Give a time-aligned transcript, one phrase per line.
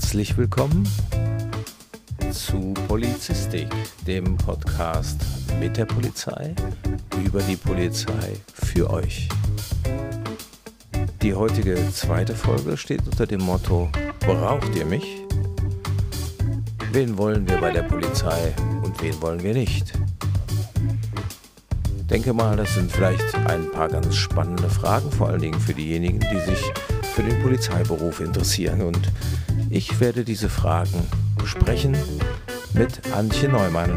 [0.00, 0.88] Herzlich willkommen
[2.30, 3.66] zu Polizistik,
[4.06, 5.20] dem Podcast
[5.58, 6.54] mit der Polizei,
[7.24, 9.28] über die Polizei, für euch.
[11.20, 15.24] Die heutige zweite Folge steht unter dem Motto Braucht ihr mich?
[16.92, 19.94] Wen wollen wir bei der Polizei und wen wollen wir nicht?
[22.08, 26.20] Denke mal, das sind vielleicht ein paar ganz spannende Fragen, vor allen Dingen für diejenigen,
[26.20, 26.72] die sich
[27.14, 28.80] für den Polizeiberuf interessieren.
[28.80, 29.10] Und
[29.70, 31.96] ich werde diese Fragen besprechen
[32.74, 33.96] mit Antje Neumann.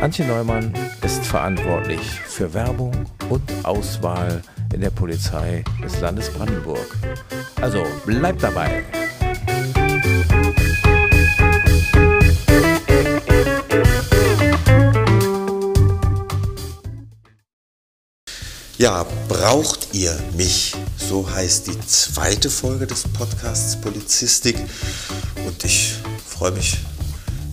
[0.00, 0.72] Antje Neumann
[1.02, 2.92] ist verantwortlich für Werbung
[3.28, 6.96] und Auswahl in der Polizei des Landes Brandenburg.
[7.60, 8.84] Also bleibt dabei!
[18.82, 20.74] Ja, braucht ihr mich?
[20.96, 24.56] So heißt die zweite Folge des Podcasts Polizistik.
[25.46, 25.94] Und ich
[26.26, 26.78] freue mich,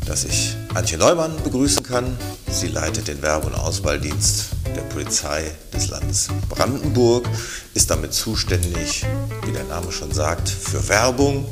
[0.07, 2.17] dass ich Antje Neumann begrüßen kann.
[2.49, 4.45] Sie leitet den Werbe- und Auswahldienst
[4.75, 7.29] der Polizei des Landes Brandenburg,
[7.75, 9.05] ist damit zuständig,
[9.45, 11.45] wie der Name schon sagt, für Werbung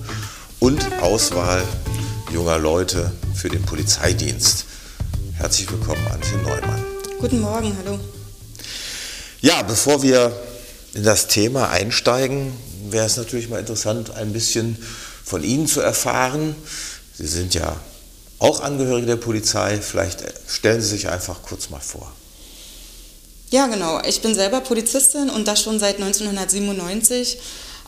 [0.60, 1.64] und Auswahl
[2.34, 4.66] junger Leute für den Polizeidienst.
[5.34, 6.84] Herzlich willkommen, Antje Neumann.
[7.20, 8.00] Guten Morgen, hallo.
[9.42, 10.36] Ja, bevor wir
[10.94, 12.54] in das Thema einsteigen,
[12.90, 14.78] wäre es natürlich mal interessant, ein bisschen
[15.24, 16.56] von Ihnen zu erfahren.
[17.18, 17.80] Sie sind ja
[18.40, 19.80] auch Angehörige der Polizei.
[19.80, 22.12] Vielleicht stellen Sie sich einfach kurz mal vor.
[23.52, 24.02] Ja, genau.
[24.08, 27.38] Ich bin selber Polizistin und das schon seit 1997.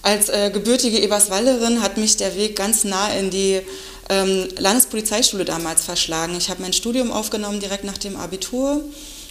[0.03, 3.61] Als äh, gebürtige Eberswalderin hat mich der Weg ganz nah in die
[4.09, 6.36] ähm, Landespolizeischule damals verschlagen.
[6.38, 8.83] Ich habe mein Studium aufgenommen direkt nach dem Abitur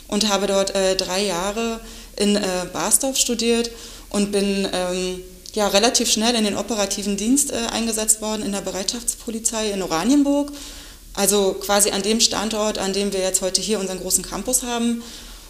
[0.08, 1.80] und habe dort äh, drei Jahre
[2.18, 3.70] in äh, Barsdorf studiert
[4.10, 5.20] und bin ähm,
[5.54, 10.52] ja, relativ schnell in den operativen Dienst äh, eingesetzt worden in der Bereitschaftspolizei in Oranienburg.
[11.14, 15.02] Also quasi an dem Standort, an dem wir jetzt heute hier unseren großen Campus haben.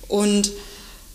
[0.08, 0.50] Und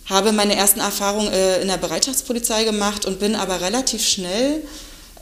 [0.06, 4.62] habe meine ersten Erfahrungen äh, in der Bereitschaftspolizei gemacht und bin aber relativ schnell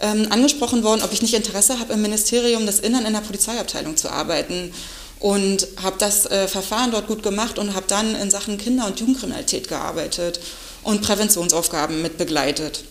[0.01, 3.95] ähm, angesprochen worden, ob ich nicht Interesse habe, im Ministerium des Innern in der Polizeiabteilung
[3.95, 4.73] zu arbeiten
[5.21, 8.99] und habe das äh, Verfahren dort gut gemacht und habe dann in Sachen Kinder- und
[8.99, 10.39] Jugendkriminalität gearbeitet
[10.83, 12.83] und Präventionsaufgaben mit begleitet.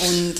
[0.00, 0.36] Und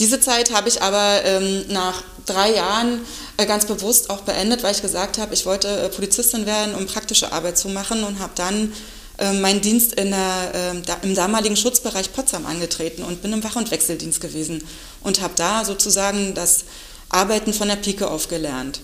[0.00, 3.02] diese Zeit habe ich aber ähm, nach drei Jahren
[3.36, 6.86] äh, ganz bewusst auch beendet, weil ich gesagt habe, ich wollte äh, Polizistin werden, um
[6.86, 8.72] praktische Arbeit zu machen und habe dann
[9.18, 13.56] äh, meinen Dienst der, ähm, da, im damaligen Schutzbereich Potsdam angetreten und bin im Wach-
[13.56, 14.64] und Wechseldienst gewesen
[15.02, 16.64] und habe da sozusagen das
[17.10, 18.80] Arbeiten von der Pike auf gelernt.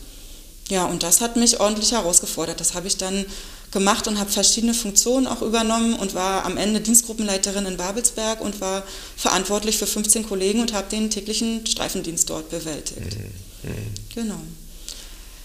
[0.69, 2.59] Ja, und das hat mich ordentlich herausgefordert.
[2.61, 3.25] Das habe ich dann
[3.71, 8.61] gemacht und habe verschiedene Funktionen auch übernommen und war am Ende Dienstgruppenleiterin in Babelsberg und
[8.61, 8.83] war
[9.17, 13.01] verantwortlich für 15 Kollegen und habe den täglichen Streifendienst dort bewältigt.
[13.01, 13.71] Mhm.
[13.71, 13.75] Mhm.
[14.15, 14.41] Genau.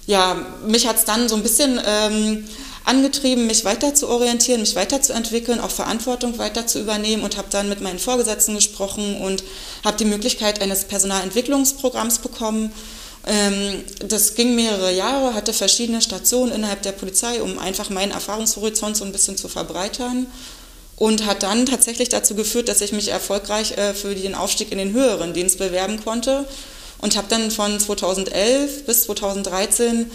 [0.08, 2.46] Ja, mich hat es dann so ein bisschen ähm,
[2.86, 7.70] angetrieben, mich weiter zu orientieren, mich weiterzuentwickeln, auch Verantwortung weiter zu übernehmen und habe dann
[7.70, 9.44] mit meinen Vorgesetzten gesprochen und
[9.86, 12.72] habe die Möglichkeit eines Personalentwicklungsprogramms bekommen
[13.24, 19.06] das ging mehrere Jahre, hatte verschiedene Stationen innerhalb der Polizei, um einfach meinen Erfahrungshorizont so
[19.06, 20.28] ein bisschen zu verbreitern.
[20.96, 24.78] Und hat dann tatsächlich dazu geführt, dass ich mich erfolgreich äh, für den Aufstieg in
[24.78, 26.46] den höheren Dienst bewerben konnte.
[27.00, 30.12] Und habe dann von 2011 bis 2013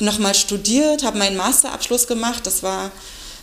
[0.00, 2.46] nochmal studiert, habe meinen Masterabschluss gemacht.
[2.46, 2.90] Das war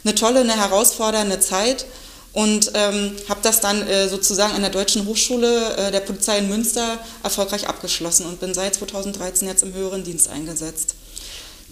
[0.04, 1.86] eine tolle, eine herausfordernde Zeit
[2.34, 6.48] und ähm, habe das dann äh, sozusagen an der Deutschen Hochschule äh, der Polizei in
[6.48, 10.96] Münster erfolgreich abgeschlossen und bin seit 2013 jetzt im höheren Dienst eingesetzt.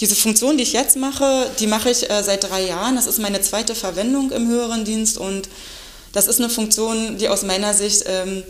[0.02, 2.96] Diese Funktion, die ich jetzt mache, die mache ich äh, seit drei Jahren.
[2.96, 5.50] Das ist meine zweite Verwendung im höheren Dienst und
[6.12, 8.44] das ist eine Funktion, die aus meiner Sicht ähm,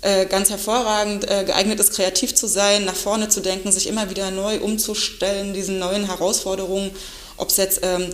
[0.00, 4.10] äh, ganz hervorragend äh, geeignet ist, kreativ zu sein, nach vorne zu denken, sich immer
[4.10, 6.90] wieder neu umzustellen, diesen neuen Herausforderungen,
[7.36, 8.10] ob es jetzt ähm,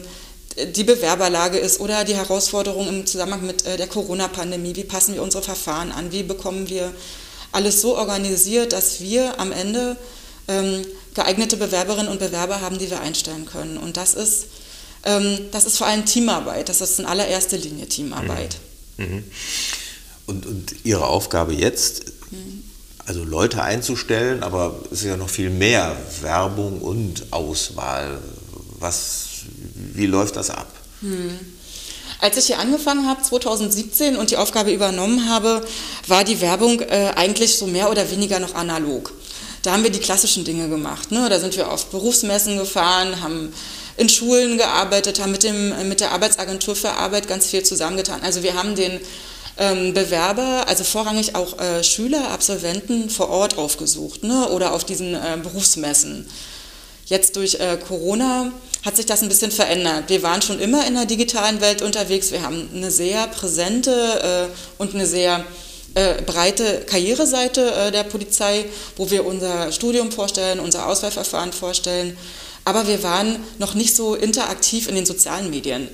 [0.66, 4.76] die Bewerberlage ist oder die Herausforderung im Zusammenhang mit äh, der Corona-Pandemie.
[4.76, 6.12] Wie passen wir unsere Verfahren an?
[6.12, 6.92] Wie bekommen wir
[7.52, 9.96] alles so organisiert, dass wir am Ende
[10.48, 13.76] ähm, geeignete Bewerberinnen und Bewerber haben, die wir einstellen können?
[13.76, 14.46] Und das ist,
[15.04, 16.68] ähm, das ist vor allem Teamarbeit.
[16.68, 18.56] Das ist in allererster Linie Teamarbeit.
[18.96, 19.06] Mhm.
[19.06, 19.24] mhm.
[20.26, 22.62] Und, und Ihre Aufgabe jetzt, mhm.
[23.04, 28.20] also Leute einzustellen, aber es ist ja noch viel mehr Werbung und Auswahl.
[28.78, 29.29] Was
[29.94, 30.72] wie läuft das ab?
[31.00, 31.38] Hm.
[32.20, 35.64] Als ich hier angefangen habe, 2017, und die Aufgabe übernommen habe,
[36.06, 39.12] war die Werbung äh, eigentlich so mehr oder weniger noch analog.
[39.62, 41.10] Da haben wir die klassischen Dinge gemacht.
[41.12, 41.28] Ne?
[41.28, 43.52] Da sind wir auf Berufsmessen gefahren, haben
[43.96, 48.22] in Schulen gearbeitet, haben mit, dem, mit der Arbeitsagentur für Arbeit ganz viel zusammengetan.
[48.22, 49.00] Also wir haben den
[49.58, 54.48] ähm, Bewerber, also vorrangig auch äh, Schüler, Absolventen vor Ort aufgesucht ne?
[54.48, 56.26] oder auf diesen äh, Berufsmessen.
[57.06, 58.52] Jetzt durch äh, Corona
[58.84, 60.04] hat sich das ein bisschen verändert.
[60.08, 62.32] Wir waren schon immer in der digitalen Welt unterwegs.
[62.32, 65.44] Wir haben eine sehr präsente äh, und eine sehr
[65.94, 68.64] äh, breite Karriereseite äh, der Polizei,
[68.96, 72.16] wo wir unser Studium vorstellen, unser Auswahlverfahren vorstellen.
[72.64, 75.88] Aber wir waren noch nicht so interaktiv in den sozialen Medien.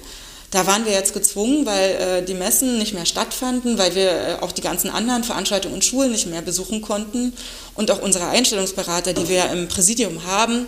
[0.50, 4.37] Da waren wir jetzt gezwungen, weil äh, die Messen nicht mehr stattfanden, weil wir äh,
[4.41, 7.32] auch die ganzen anderen Veranstaltungen und Schulen nicht mehr besuchen konnten
[7.75, 10.67] und auch unsere Einstellungsberater, die wir im Präsidium haben,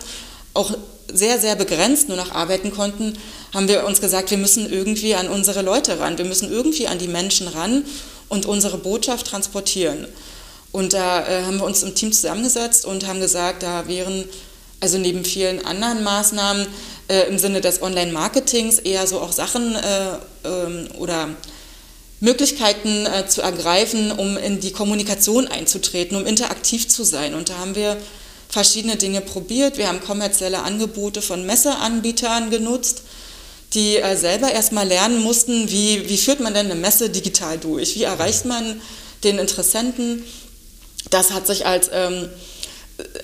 [0.59, 0.73] auch
[1.11, 3.17] sehr, sehr begrenzt nur noch arbeiten konnten,
[3.53, 6.99] haben wir uns gesagt, wir müssen irgendwie an unsere Leute ran, wir müssen irgendwie an
[6.99, 7.85] die Menschen ran
[8.27, 10.07] und unsere Botschaft transportieren.
[10.71, 14.25] Und da äh, haben wir uns im Team zusammengesetzt und haben gesagt, da wären
[14.81, 16.67] also neben vielen anderen Maßnahmen
[17.07, 21.29] äh, im Sinne des Online-Marketings eher so auch Sachen äh, ähm, oder
[22.19, 27.33] Möglichkeiten äh, zu ergreifen, um in die Kommunikation einzutreten, um interaktiv zu sein.
[27.33, 27.97] Und da haben wir
[28.49, 29.77] verschiedene Dinge probiert.
[29.77, 33.03] Wir haben kommerzielle Angebote von Messeanbietern genutzt,
[33.73, 37.95] die äh, selber erstmal lernen mussten, wie, wie führt man denn eine Messe digital durch,
[37.95, 38.81] wie erreicht man
[39.23, 40.23] den Interessenten.
[41.11, 42.29] Das hat sich als ähm,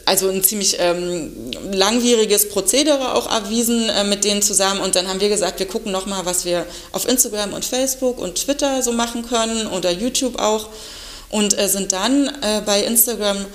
[0.05, 4.81] also ein ziemlich ähm, langwieriges Prozedere auch erwiesen äh, mit denen zusammen.
[4.81, 8.35] Und dann haben wir gesagt, wir gucken nochmal, was wir auf Instagram und Facebook und
[8.35, 10.69] Twitter so machen können oder YouTube auch.
[11.29, 13.45] Und äh, sind dann äh, bei Instagram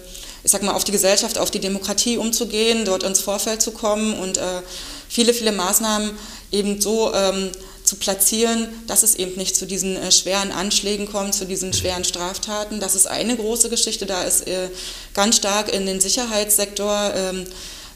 [0.44, 4.14] ich sag mal, auf die Gesellschaft, auf die Demokratie umzugehen, dort ins Vorfeld zu kommen
[4.20, 4.62] und äh,
[5.08, 6.12] viele, viele Maßnahmen
[6.52, 7.52] eben so ähm,
[7.84, 12.04] zu platzieren, dass es eben nicht zu diesen äh, schweren Anschlägen kommt, zu diesen schweren
[12.04, 12.80] Straftaten.
[12.80, 14.70] Das ist eine große Geschichte, da ist äh,
[15.14, 17.46] ganz stark in den Sicherheitssektor ähm,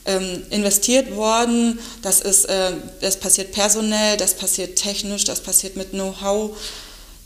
[0.06, 1.80] ähm, investiert worden.
[2.02, 6.58] Das, ist, äh, das passiert personell, das passiert technisch, das passiert mit Know-how.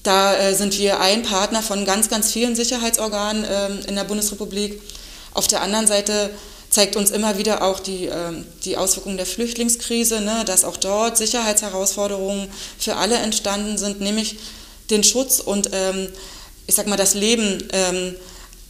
[0.10, 4.82] Da äh, sind wir ein Partner von ganz, ganz vielen Sicherheitsorganen ähm, in der Bundesrepublik.
[5.36, 6.32] Auf der anderen Seite
[6.72, 11.16] zeigt uns immer wieder auch die, ähm, die Auswirkungen der Flüchtlingskrise, ne, dass auch dort
[11.16, 12.50] Sicherheitsherausforderungen
[12.80, 14.40] für alle entstanden sind, nämlich
[14.90, 16.08] den Schutz und ähm,
[16.66, 18.16] ich sag mal das Leben ähm,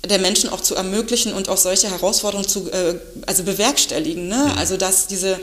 [0.03, 2.96] der Menschen auch zu ermöglichen und auch solche Herausforderungen zu äh,
[3.27, 4.27] also bewerkstelligen.
[4.27, 4.53] Ne?
[4.58, 5.39] Also dass diese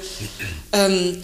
[0.75, 1.23] ähm,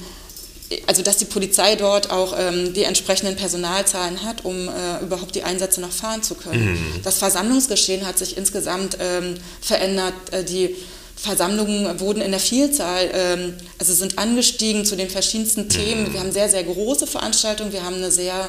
[0.87, 5.43] also dass die Polizei dort auch ähm, die entsprechenden Personalzahlen hat, um äh, überhaupt die
[5.43, 6.73] Einsätze noch fahren zu können.
[6.73, 7.02] Mhm.
[7.02, 10.14] Das Versammlungsgeschehen hat sich insgesamt ähm, verändert.
[10.31, 10.76] Äh, die
[11.17, 16.09] Versammlungen wurden in der Vielzahl, ähm, also sind angestiegen zu den verschiedensten Themen.
[16.09, 16.12] Mhm.
[16.12, 18.49] Wir haben sehr, sehr große Veranstaltungen, wir haben eine sehr,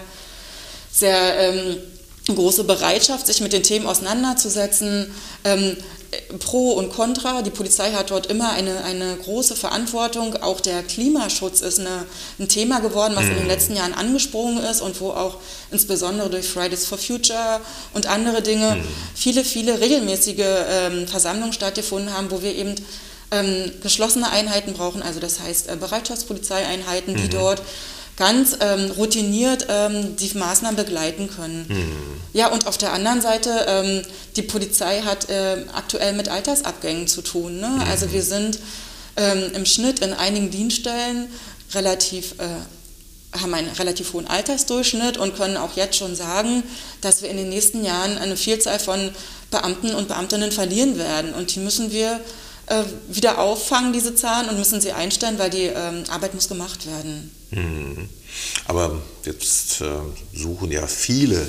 [0.91, 1.77] sehr ähm,
[2.33, 5.11] große Bereitschaft, sich mit den Themen auseinanderzusetzen.
[5.43, 5.77] Ähm,
[6.39, 7.41] Pro und Contra.
[7.41, 10.35] Die Polizei hat dort immer eine, eine große Verantwortung.
[10.41, 12.05] Auch der Klimaschutz ist eine,
[12.39, 13.49] ein Thema geworden, was in den mhm.
[13.49, 15.37] letzten Jahren angesprungen ist und wo auch
[15.71, 17.61] insbesondere durch Fridays for Future
[17.93, 18.83] und andere Dinge mhm.
[19.15, 22.75] viele, viele regelmäßige ähm, Versammlungen stattgefunden haben, wo wir eben
[23.31, 27.29] ähm, geschlossene Einheiten brauchen, also das heißt äh, Bereitschaftspolizeieinheiten, die mhm.
[27.29, 27.61] dort
[28.17, 31.65] ganz ähm, routiniert ähm, die Maßnahmen begleiten können.
[31.67, 32.21] Mhm.
[32.33, 34.01] Ja, und auf der anderen Seite, ähm,
[34.35, 37.59] die Polizei hat äh, aktuell mit Altersabgängen zu tun.
[37.59, 37.67] Ne?
[37.67, 37.81] Mhm.
[37.81, 38.59] Also wir sind
[39.15, 41.27] ähm, im Schnitt in einigen Dienststellen
[41.73, 42.45] relativ äh,
[43.41, 46.63] haben einen relativ hohen Altersdurchschnitt und können auch jetzt schon sagen,
[47.01, 49.09] dass wir in den nächsten Jahren eine Vielzahl von
[49.49, 51.33] Beamten und Beamtinnen verlieren werden.
[51.33, 52.19] Und die müssen wir
[52.67, 56.85] äh, wieder auffangen, diese Zahlen, und müssen sie einstellen, weil die ähm, Arbeit muss gemacht
[56.85, 57.31] werden.
[57.51, 58.09] Mhm.
[58.65, 59.89] Aber jetzt äh,
[60.33, 61.45] suchen ja viele,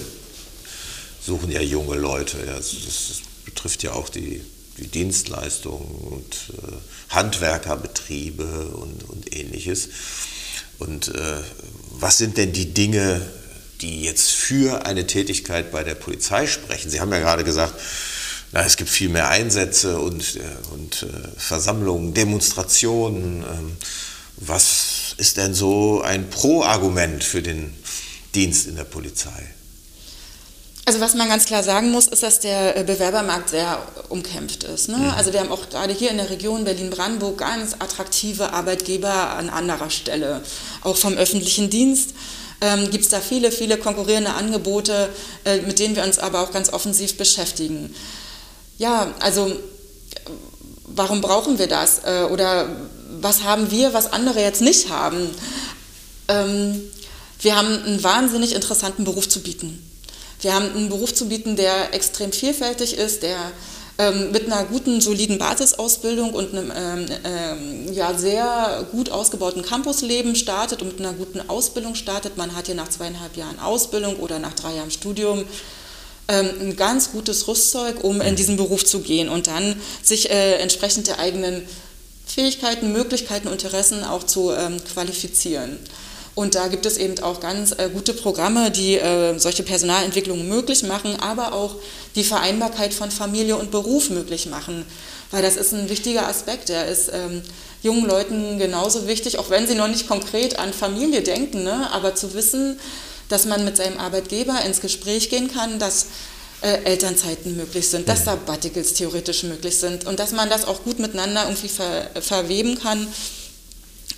[1.25, 2.39] suchen ja junge Leute.
[2.47, 4.43] Ja, das, das betrifft ja auch die,
[4.79, 9.89] die Dienstleistungen und äh, Handwerkerbetriebe und, und ähnliches.
[10.79, 11.41] Und äh,
[11.91, 13.21] was sind denn die Dinge,
[13.81, 16.91] die jetzt für eine Tätigkeit bei der Polizei sprechen?
[16.91, 17.75] Sie haben ja gerade gesagt,
[18.55, 20.41] na, es gibt viel mehr Einsätze und, äh,
[20.73, 21.07] und äh,
[21.37, 23.43] Versammlungen, Demonstrationen.
[23.43, 23.77] Ähm,
[24.37, 27.75] was ist denn so ein Pro-Argument für den
[28.35, 29.51] Dienst in der Polizei?
[30.87, 34.89] Also was man ganz klar sagen muss, ist, dass der äh, Bewerbermarkt sehr umkämpft ist.
[34.89, 34.99] Ne?
[34.99, 35.11] Mhm.
[35.11, 39.91] Also wir haben auch gerade hier in der Region Berlin-Brandenburg ganz attraktive Arbeitgeber an anderer
[39.91, 40.43] Stelle,
[40.83, 42.11] auch vom öffentlichen Dienst.
[42.61, 45.09] Ähm, Gibt es da viele, viele konkurrierende Angebote,
[45.45, 47.93] äh, mit denen wir uns aber auch ganz offensiv beschäftigen.
[48.79, 49.53] Ja, also
[50.87, 52.01] warum brauchen wir das?
[52.05, 52.69] Äh, oder
[53.21, 55.31] was haben wir, was andere jetzt nicht haben?
[56.29, 56.81] Ähm,
[57.41, 59.83] wir haben einen wahnsinnig interessanten Beruf zu bieten.
[60.41, 63.39] Wir haben einen Beruf zu bieten, der extrem vielfältig ist, der
[63.97, 70.35] ähm, mit einer guten, soliden Basisausbildung und einem ähm, ähm, ja, sehr gut ausgebauten Campusleben
[70.35, 72.37] startet und mit einer guten Ausbildung startet.
[72.37, 75.45] Man hat hier nach zweieinhalb Jahren Ausbildung oder nach drei Jahren Studium
[76.27, 81.07] ein ganz gutes Rüstzeug, um in diesen Beruf zu gehen und dann sich äh, entsprechend
[81.07, 81.63] der eigenen
[82.27, 85.79] Fähigkeiten, Möglichkeiten, Interessen auch zu ähm, qualifizieren.
[86.35, 90.83] Und da gibt es eben auch ganz äh, gute Programme, die äh, solche Personalentwicklungen möglich
[90.83, 91.77] machen, aber auch
[92.17, 94.85] die Vereinbarkeit von Familie und Beruf möglich machen.
[95.31, 97.43] Weil das ist ein wichtiger Aspekt, der ist ähm,
[97.83, 101.89] jungen Leuten genauso wichtig, auch wenn sie noch nicht konkret an Familie denken, ne?
[101.93, 102.81] aber zu wissen,
[103.29, 106.07] dass man mit seinem Arbeitgeber ins Gespräch gehen kann, dass
[106.63, 110.99] äh, Elternzeiten möglich sind, dass Sabbaticals theoretisch möglich sind und dass man das auch gut
[110.99, 113.07] miteinander irgendwie ver verweben kann.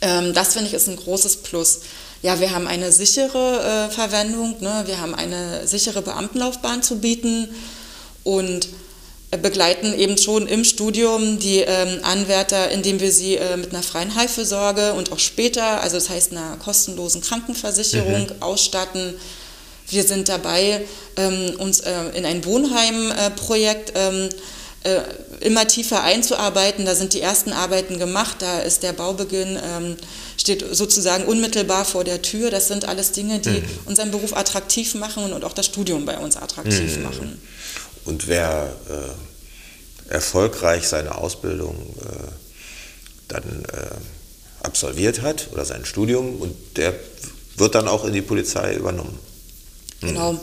[0.00, 1.80] Ähm, das finde ich ist ein großes Plus
[2.22, 4.82] ja, wir haben eine sichere äh, Verwendung, ne?
[4.86, 7.48] wir haben eine sichere Beamtenlaufbahn zu bieten
[8.24, 8.68] und
[9.38, 14.14] begleiten eben schon im Studium die ähm, Anwärter, indem wir sie äh, mit einer freien
[14.14, 18.42] Heilfürsorge und auch später, also das heißt einer kostenlosen Krankenversicherung mhm.
[18.42, 19.14] ausstatten.
[19.88, 20.84] Wir sind dabei,
[21.16, 24.28] ähm, uns äh, in ein Wohnheimprojekt ähm,
[24.82, 25.00] äh,
[25.40, 26.84] immer tiefer einzuarbeiten.
[26.84, 29.96] Da sind die ersten Arbeiten gemacht, da ist der Baubeginn ähm,
[30.36, 32.50] steht sozusagen unmittelbar vor der Tür.
[32.50, 33.64] Das sind alles Dinge, die mhm.
[33.86, 37.02] unseren Beruf attraktiv machen und auch das Studium bei uns attraktiv mhm.
[37.02, 37.42] machen.
[38.06, 42.28] Und wer äh, erfolgreich seine Ausbildung äh,
[43.28, 46.94] dann äh, absolviert hat oder sein Studium und der
[47.56, 49.18] wird dann auch in die Polizei übernommen.
[50.00, 50.08] Mhm.
[50.08, 50.40] Genau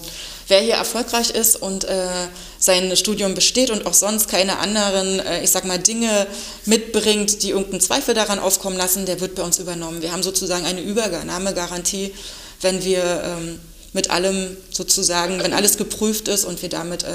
[0.48, 2.28] wer hier erfolgreich ist und äh,
[2.60, 6.28] sein Studium besteht und auch sonst keine anderen, äh, ich sag mal, Dinge
[6.66, 10.02] mitbringt, die irgendeinen Zweifel daran aufkommen lassen, der wird bei uns übernommen.
[10.02, 12.14] Wir haben sozusagen eine Übernahmegarantie,
[12.62, 13.60] wenn wir ähm,
[13.94, 17.08] mit allem sozusagen, wenn alles geprüft ist und wir damit äh,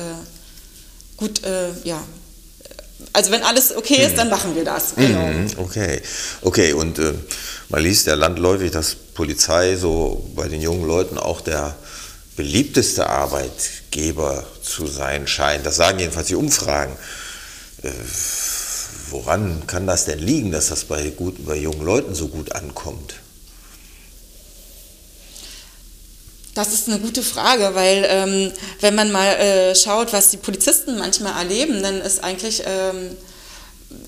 [1.18, 2.02] gut, äh, ja,
[3.12, 4.94] also wenn alles okay ist, dann machen wir das.
[4.96, 5.26] Genau.
[5.26, 6.00] Mhm, okay,
[6.42, 6.72] okay.
[6.72, 7.14] Und äh,
[7.68, 11.76] man liest ja landläufig, dass Polizei so bei den jungen Leuten auch der
[12.36, 15.64] beliebteste Arbeitgeber zu sein scheint.
[15.66, 16.92] Das sagen jedenfalls die Umfragen.
[17.82, 17.90] Äh,
[19.10, 23.14] woran kann das denn liegen, dass das bei, gut, bei jungen Leuten so gut ankommt?
[26.58, 28.50] Das ist eine gute Frage, weil ähm,
[28.80, 33.16] wenn man mal äh, schaut, was die Polizisten manchmal erleben, dann ist eigentlich ähm,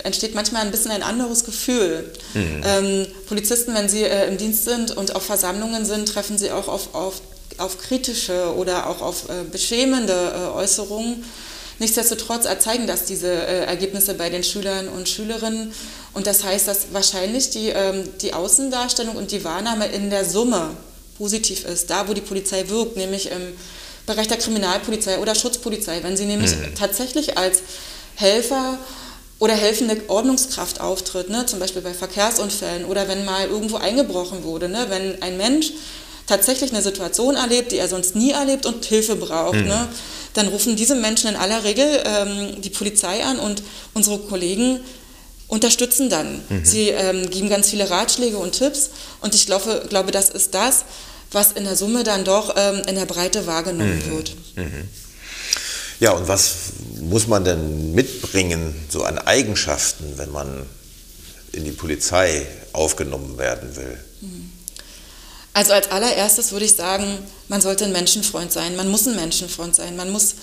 [0.03, 2.11] entsteht manchmal ein bisschen ein anderes Gefühl.
[2.33, 2.61] Mhm.
[2.65, 6.67] Ähm, Polizisten, wenn sie äh, im Dienst sind und auf Versammlungen sind, treffen sie auch
[6.67, 7.21] auf, auf
[7.57, 11.23] auf kritische oder auch auf äh, beschämende äh, Äußerungen.
[11.79, 15.71] Nichtsdestotrotz erzeigen das diese äh, Ergebnisse bei den Schülern und Schülerinnen.
[16.13, 20.71] Und das heißt, dass wahrscheinlich die, ähm, die Außendarstellung und die Wahrnahme in der Summe
[21.21, 23.41] positiv ist, da wo die Polizei wirkt, nämlich im
[24.07, 26.01] Bereich der Kriminalpolizei oder Schutzpolizei.
[26.01, 26.73] Wenn sie nämlich mhm.
[26.73, 27.59] tatsächlich als
[28.15, 28.79] Helfer
[29.37, 31.45] oder helfende Ordnungskraft auftritt, ne?
[31.45, 34.87] zum Beispiel bei Verkehrsunfällen oder wenn mal irgendwo eingebrochen wurde, ne?
[34.89, 35.73] wenn ein Mensch
[36.25, 39.67] tatsächlich eine Situation erlebt, die er sonst nie erlebt und Hilfe braucht, mhm.
[39.67, 39.87] ne,
[40.33, 43.61] dann rufen diese Menschen in aller Regel ähm, die Polizei an und
[43.93, 44.79] unsere Kollegen
[45.51, 46.41] unterstützen dann.
[46.47, 46.65] Mhm.
[46.65, 50.85] Sie ähm, geben ganz viele Ratschläge und Tipps und ich glaube, glaube das ist das,
[51.31, 54.11] was in der Summe dann doch ähm, in der Breite wahrgenommen mhm.
[54.11, 54.35] wird.
[54.55, 54.89] Mhm.
[55.99, 56.53] Ja, und was
[56.99, 60.65] muss man denn mitbringen, so an Eigenschaften, wenn man
[61.51, 63.97] in die Polizei aufgenommen werden will?
[64.21, 64.51] Mhm.
[65.53, 67.19] Also als allererstes würde ich sagen,
[67.49, 68.75] man sollte ein Menschenfreund sein.
[68.75, 69.95] Man muss ein Menschenfreund sein.
[69.95, 70.35] Man muss,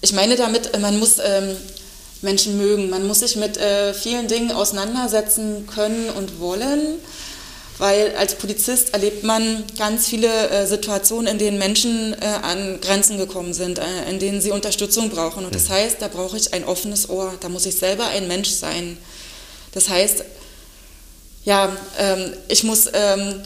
[0.00, 1.56] ich meine damit, man muss ähm,
[2.22, 2.88] Menschen mögen.
[2.88, 6.98] Man muss sich mit äh, vielen Dingen auseinandersetzen können und wollen,
[7.78, 13.18] weil als Polizist erlebt man ganz viele äh, Situationen, in denen Menschen äh, an Grenzen
[13.18, 15.44] gekommen sind, äh, in denen sie Unterstützung brauchen.
[15.44, 17.34] Und das heißt, da brauche ich ein offenes Ohr.
[17.40, 18.96] Da muss ich selber ein Mensch sein.
[19.72, 20.24] Das heißt,
[21.44, 23.42] ja, ähm, ich muss ähm,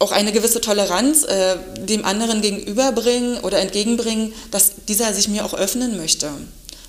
[0.00, 5.54] auch eine gewisse Toleranz äh, dem anderen gegenüberbringen oder entgegenbringen, dass dieser sich mir auch
[5.54, 6.30] öffnen möchte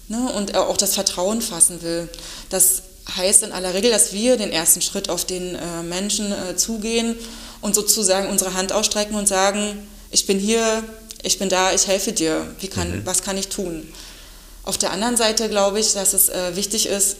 [0.08, 2.10] ne, und er auch das Vertrauen fassen will.
[2.50, 2.84] Das
[3.16, 7.16] heißt in aller Regel, dass wir den ersten Schritt auf den äh, Menschen äh, zugehen
[7.62, 10.84] und sozusagen unsere Hand ausstrecken und sagen, ich bin hier,
[11.24, 13.06] ich bin da, ich helfe dir, Wie kann, mhm.
[13.06, 13.88] was kann ich tun?
[14.64, 17.18] Auf der anderen Seite glaube ich, dass es äh, wichtig ist,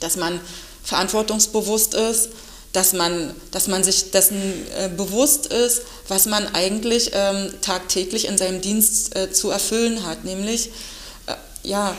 [0.00, 0.40] dass man
[0.82, 2.30] verantwortungsbewusst ist,
[2.72, 4.36] dass man, dass man sich dessen
[4.76, 10.24] äh, bewusst ist, was man eigentlich ähm, tagtäglich in seinem Dienst äh, zu erfüllen hat,
[10.24, 10.70] nämlich
[11.26, 11.96] äh, ja,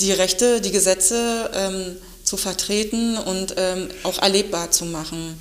[0.00, 5.38] die Rechte, die Gesetze ähm, zu vertreten und ähm, auch erlebbar zu machen.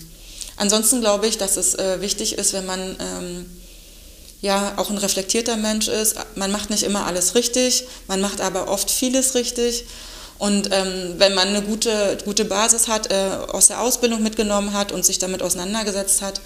[0.56, 3.46] Ansonsten glaube ich, dass es äh, wichtig ist, wenn man ähm,
[4.42, 6.16] ja auch ein reflektierter Mensch ist.
[6.36, 9.86] Man macht nicht immer alles richtig, man macht aber oft vieles richtig
[10.40, 14.92] und ähm, wenn man eine gute, gute Basis hat, äh, aus der Ausbildung mitgenommen hat
[14.92, 16.42] und sich damit auseinandergesetzt hat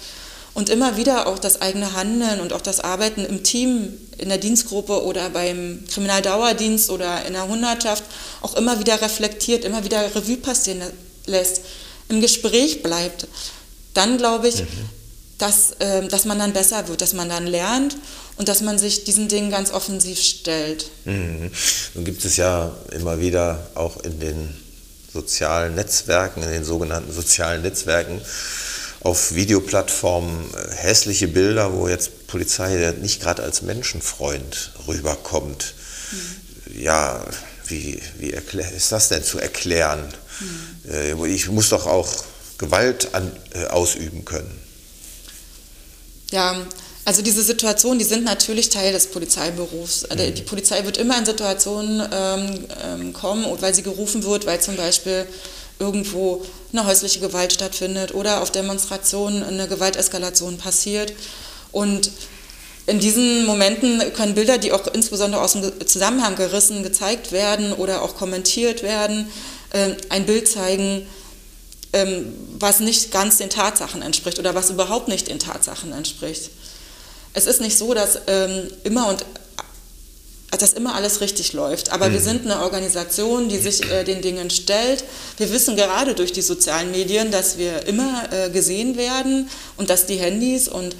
[0.54, 4.38] und immer wieder auch das eigene Handeln und auch das Arbeiten im Team, in der
[4.38, 8.04] Dienstgruppe oder beim Kriminaldauerdienst oder in der Hundertschaft
[8.42, 10.82] auch immer wieder reflektiert, immer wieder Revue passieren
[11.26, 11.62] lässt,
[12.08, 13.26] im Gespräch bleibt,
[13.94, 14.66] dann glaube ich, mhm.
[15.38, 17.96] dass, äh, dass man dann besser wird, dass man dann lernt
[18.36, 20.90] und dass man sich diesen Dingen ganz offensiv stellt.
[21.04, 21.50] Mhm.
[21.94, 24.54] Nun gibt es ja immer wieder auch in den
[25.12, 28.20] sozialen Netzwerken, in den sogenannten sozialen Netzwerken,
[29.02, 35.74] auf Videoplattformen äh, hässliche Bilder, wo jetzt Polizei nicht gerade als Menschenfreund rüberkommt.
[36.12, 36.80] Mhm.
[36.80, 37.24] Ja,
[37.66, 40.02] wie, wie ist das denn zu erklären?
[40.40, 41.24] Mhm.
[41.26, 42.08] Ich muss doch auch
[42.58, 44.50] Gewalt an, äh, ausüben können.
[46.30, 46.56] Ja,
[47.04, 50.04] also diese Situationen, die sind natürlich Teil des Polizeiberufs.
[50.04, 50.34] Also mhm.
[50.34, 54.76] Die Polizei wird immer in Situationen ähm, ähm, kommen, weil sie gerufen wird, weil zum
[54.76, 55.26] Beispiel
[55.78, 61.12] irgendwo eine häusliche Gewalt stattfindet oder auf Demonstrationen eine Gewalteskalation passiert.
[61.70, 62.10] Und
[62.86, 68.02] in diesen Momenten können Bilder, die auch insbesondere aus dem Zusammenhang gerissen, gezeigt werden oder
[68.02, 69.30] auch kommentiert werden,
[69.70, 71.06] äh, ein Bild zeigen,
[71.92, 76.50] ähm, was nicht ganz den Tatsachen entspricht oder was überhaupt nicht den Tatsachen entspricht
[77.34, 79.24] es ist nicht so, dass ähm, immer und
[80.58, 81.92] dass immer alles richtig läuft.
[81.92, 82.12] Aber mhm.
[82.14, 85.04] wir sind eine Organisation, die sich äh, den Dingen stellt.
[85.38, 90.06] Wir wissen gerade durch die sozialen Medien, dass wir immer äh, gesehen werden und dass
[90.06, 90.94] die Handys und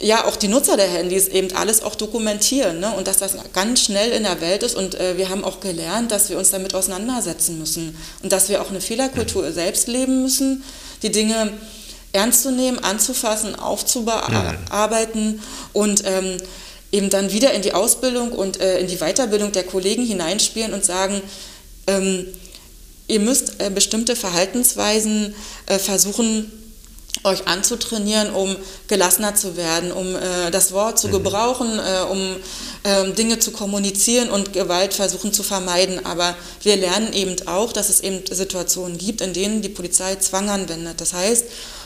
[0.00, 2.92] ja, auch die Nutzer der Handys eben alles auch dokumentieren ne?
[2.96, 6.10] und dass das ganz schnell in der Welt ist und äh, wir haben auch gelernt,
[6.10, 9.54] dass wir uns damit auseinandersetzen müssen und dass wir auch eine Fehlerkultur mhm.
[9.54, 10.64] selbst leben müssen,
[11.02, 11.52] die Dinge
[12.12, 15.40] ernst zu nehmen, anzufassen, aufzubearbeiten mhm.
[15.72, 16.38] und ähm,
[16.94, 20.84] eben dann wieder in die Ausbildung und äh, in die Weiterbildung der Kollegen hineinspielen und
[20.84, 21.20] sagen,
[21.88, 22.26] ähm,
[23.08, 25.34] ihr müsst äh, bestimmte Verhaltensweisen
[25.66, 26.50] äh, versuchen,
[27.22, 31.12] euch anzutrainieren, um gelassener zu werden, um äh, das Wort zu mhm.
[31.12, 32.36] gebrauchen, äh, um
[32.82, 36.04] äh, Dinge zu kommunizieren und Gewalt versuchen zu vermeiden.
[36.04, 40.50] Aber wir lernen eben auch, dass es eben Situationen gibt, in denen die Polizei Zwang
[40.50, 41.00] anwendet.
[41.00, 41.44] Das heißt,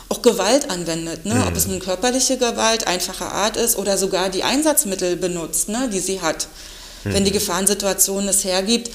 [0.09, 1.35] auch Gewalt anwendet, ne?
[1.35, 1.49] Mhm.
[1.49, 5.91] ob es eine körperliche Gewalt einfacher Art ist oder sogar die Einsatzmittel benutzt, ne?
[5.93, 6.49] die sie hat,
[7.05, 7.15] mhm.
[7.15, 8.91] wenn die Gefahrensituation es hergibt.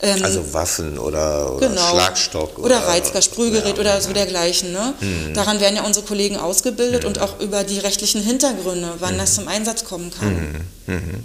[0.00, 1.90] Ähm, also Waffen oder, oder genau.
[1.90, 2.58] Schlagstock.
[2.58, 4.72] Oder, oder Reizgas, Sprühgerät ja, oder so dergleichen.
[4.72, 4.94] Ne?
[5.00, 5.34] Mhm.
[5.34, 9.34] Daran werden ja unsere Kollegen ausgebildet und auch über die rechtlichen Hintergründe, wann das mhm.
[9.34, 10.66] zum Einsatz kommen kann.
[10.86, 11.24] Mhm.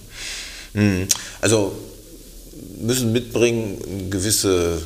[0.73, 1.07] Mhm.
[1.39, 1.71] Also
[2.77, 4.81] müssen mitbringen eine gewisse,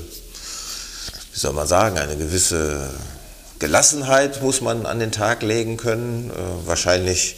[1.34, 2.90] wie soll man sagen, eine gewisse
[3.64, 6.32] Gelassenheit muss man an den Tag legen können.
[6.32, 7.38] Äh, wahrscheinlich,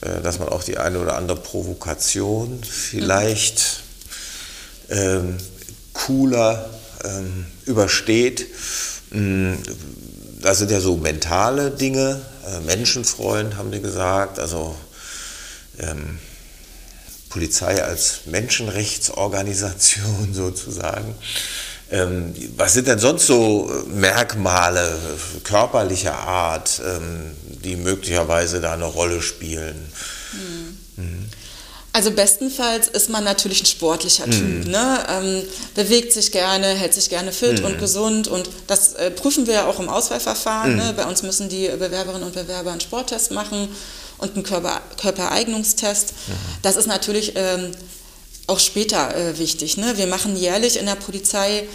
[0.00, 3.82] äh, dass man auch die eine oder andere Provokation vielleicht
[4.90, 5.38] ähm,
[5.92, 6.70] cooler
[7.02, 8.46] ähm, übersteht.
[9.10, 9.54] Mm,
[10.40, 12.20] das sind ja so mentale Dinge.
[12.46, 14.38] Äh, Menschenfreund haben die gesagt.
[14.38, 14.76] Also
[15.80, 16.20] ähm,
[17.28, 21.16] Polizei als Menschenrechtsorganisation sozusagen.
[21.94, 24.98] Ähm, was sind denn sonst so äh, Merkmale
[25.44, 27.30] körperlicher Art, ähm,
[27.62, 29.92] die möglicherweise da eine Rolle spielen?
[30.32, 31.04] Mhm.
[31.04, 31.30] Mhm.
[31.92, 35.06] Also bestenfalls ist man natürlich ein sportlicher Typ, ne?
[35.08, 35.42] Ähm,
[35.76, 39.66] bewegt sich gerne, hält sich gerne fit und gesund und das äh, prüfen wir ja
[39.68, 40.74] auch im Auswahlverfahren.
[40.74, 40.92] Ne?
[40.96, 43.68] Bei uns müssen die Bewerberinnen und Bewerber einen Sporttest machen
[44.18, 46.14] und einen Körper, Körpereignungstest.
[46.62, 47.70] Das ist natürlich ähm,
[48.46, 49.76] auch später äh, wichtig.
[49.76, 49.96] Ne?
[49.96, 51.66] Wir machen jährlich in der Polizei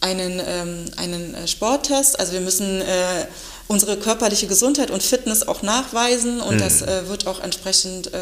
[0.00, 2.18] einen, ähm, einen äh, Sporttest.
[2.18, 3.26] Also wir müssen äh,
[3.68, 8.18] unsere körperliche Gesundheit und Fitness auch nachweisen und das äh, wird auch entsprechend äh,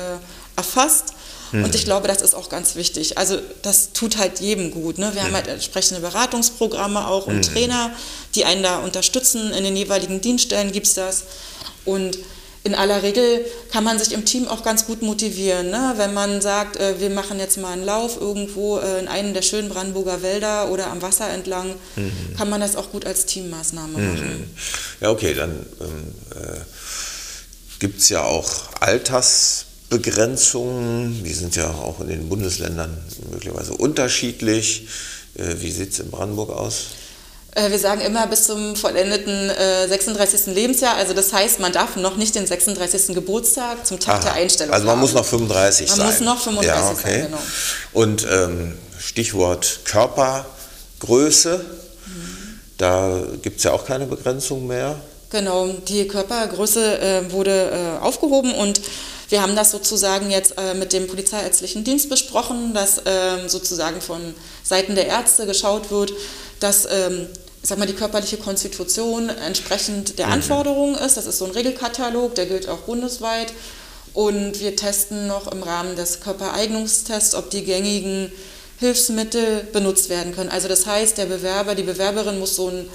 [0.57, 1.15] erfasst.
[1.53, 3.19] Und ich glaube, das ist auch ganz wichtig.
[3.19, 4.99] Also das tut halt jedem gut.
[4.99, 5.15] Ne?
[5.15, 7.93] Wir haben halt entsprechende Beratungsprogramme auch und Trainer,
[8.35, 9.53] die einen da unterstützen.
[9.53, 11.25] In den jeweiligen Dienststellen gibt es das.
[11.85, 12.19] Und
[12.67, 15.71] in aller Regel kann man sich im Team auch ganz gut motivieren.
[15.71, 15.95] Ne?
[15.97, 19.43] Wenn man sagt, äh, wir machen jetzt mal einen Lauf irgendwo äh, in einem der
[19.43, 21.77] schönen Brandenburger Wälder oder am Wasser entlang,
[22.37, 24.51] kann man das auch gut als Teammaßnahme machen.
[25.01, 26.59] Ja, okay, dann ähm, äh,
[27.79, 28.51] gibt es ja auch
[28.81, 31.23] Altersbegrenzungen.
[31.23, 32.99] Die sind ja auch in den Bundesländern
[33.31, 34.89] möglicherweise unterschiedlich.
[35.35, 36.87] Äh, wie sieht es in Brandenburg aus?
[37.57, 40.55] Äh, Wir sagen immer bis zum vollendeten äh, 36.
[40.55, 40.95] Lebensjahr.
[40.97, 43.15] Also das heißt, man darf noch nicht den 36.
[43.15, 44.39] Geburtstag zum Tag der Aha.
[44.41, 45.01] Einstellung Also man haben.
[45.01, 46.07] muss noch 35 Man sein.
[46.07, 47.23] muss noch 35 ja, sein, okay.
[47.23, 47.39] genau.
[47.95, 51.65] Und ähm, Stichwort Körpergröße,
[52.77, 54.97] da gibt es ja auch keine Begrenzung mehr.
[55.31, 58.81] Genau, die Körpergröße äh, wurde äh, aufgehoben und
[59.29, 64.35] wir haben das sozusagen jetzt äh, mit dem polizeiärztlichen Dienst besprochen, dass ähm, sozusagen von
[64.63, 66.13] Seiten der Ärzte geschaut wird,
[66.61, 67.27] dass ähm,
[67.69, 71.17] sag mal, die körperliche Konstitution entsprechend der Anforderungen ist.
[71.17, 73.53] Das ist so ein Regelkatalog, der gilt auch bundesweit.
[74.15, 78.33] Und wir testen noch im Rahmen des Körpereignungstests, ob die gängigen
[78.79, 80.51] Hilfsmittel benutzt werden können.
[80.51, 82.89] Also das heißt, der Bewerber, die Bewerberin muss so ein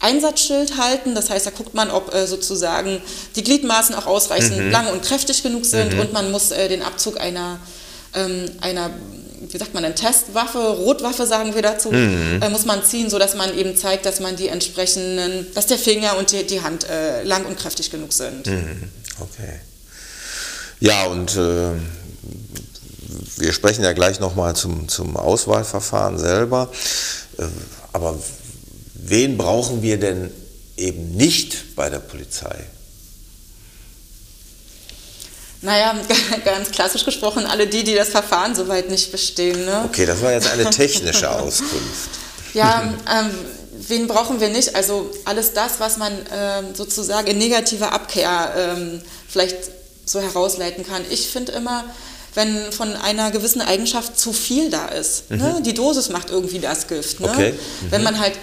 [0.00, 1.14] Einsatzschild halten.
[1.14, 3.00] Das heißt, da guckt man, ob äh, sozusagen
[3.36, 7.20] die Gliedmaßen auch ausreichend lang und kräftig genug sind und man muss äh, den Abzug
[7.20, 7.60] einer,
[8.14, 8.90] ähm, einer,
[9.48, 13.56] wie sagt man denn, Testwaffe, Rotwaffe sagen wir dazu, äh, muss man ziehen, sodass man
[13.56, 17.44] eben zeigt, dass man die entsprechenden, dass der Finger und die, die Hand äh, lang
[17.46, 18.46] und kräftig genug sind.
[19.20, 19.60] Okay.
[20.80, 21.72] Ja, und äh,
[23.36, 26.70] wir sprechen ja gleich nochmal zum, zum Auswahlverfahren selber.
[27.38, 27.44] Äh,
[27.92, 28.18] aber
[28.94, 30.30] wen brauchen wir denn
[30.76, 32.64] eben nicht bei der Polizei?
[35.62, 35.94] Naja,
[36.44, 39.64] ganz klassisch gesprochen, alle die, die das Verfahren soweit nicht bestehen.
[39.64, 39.82] Ne?
[39.84, 42.10] Okay, das war jetzt eine technische Auskunft.
[42.52, 43.30] Ja, ähm,
[43.86, 44.74] wen brauchen wir nicht?
[44.74, 49.56] Also alles das, was man ähm, sozusagen in negativer Abkehr ähm, vielleicht
[50.04, 51.02] so herausleiten kann.
[51.10, 51.84] Ich finde immer,
[52.34, 55.60] wenn von einer gewissen Eigenschaft zu viel da ist, ne?
[55.64, 57.20] die Dosis macht irgendwie das Gift.
[57.20, 57.28] Ne?
[57.28, 57.54] Okay.
[57.90, 58.34] Wenn man halt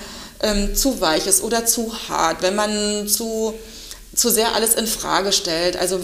[0.42, 3.54] ähm, zu weich ist oder zu hart, wenn man zu,
[4.18, 6.02] zu sehr alles in Frage stellt, also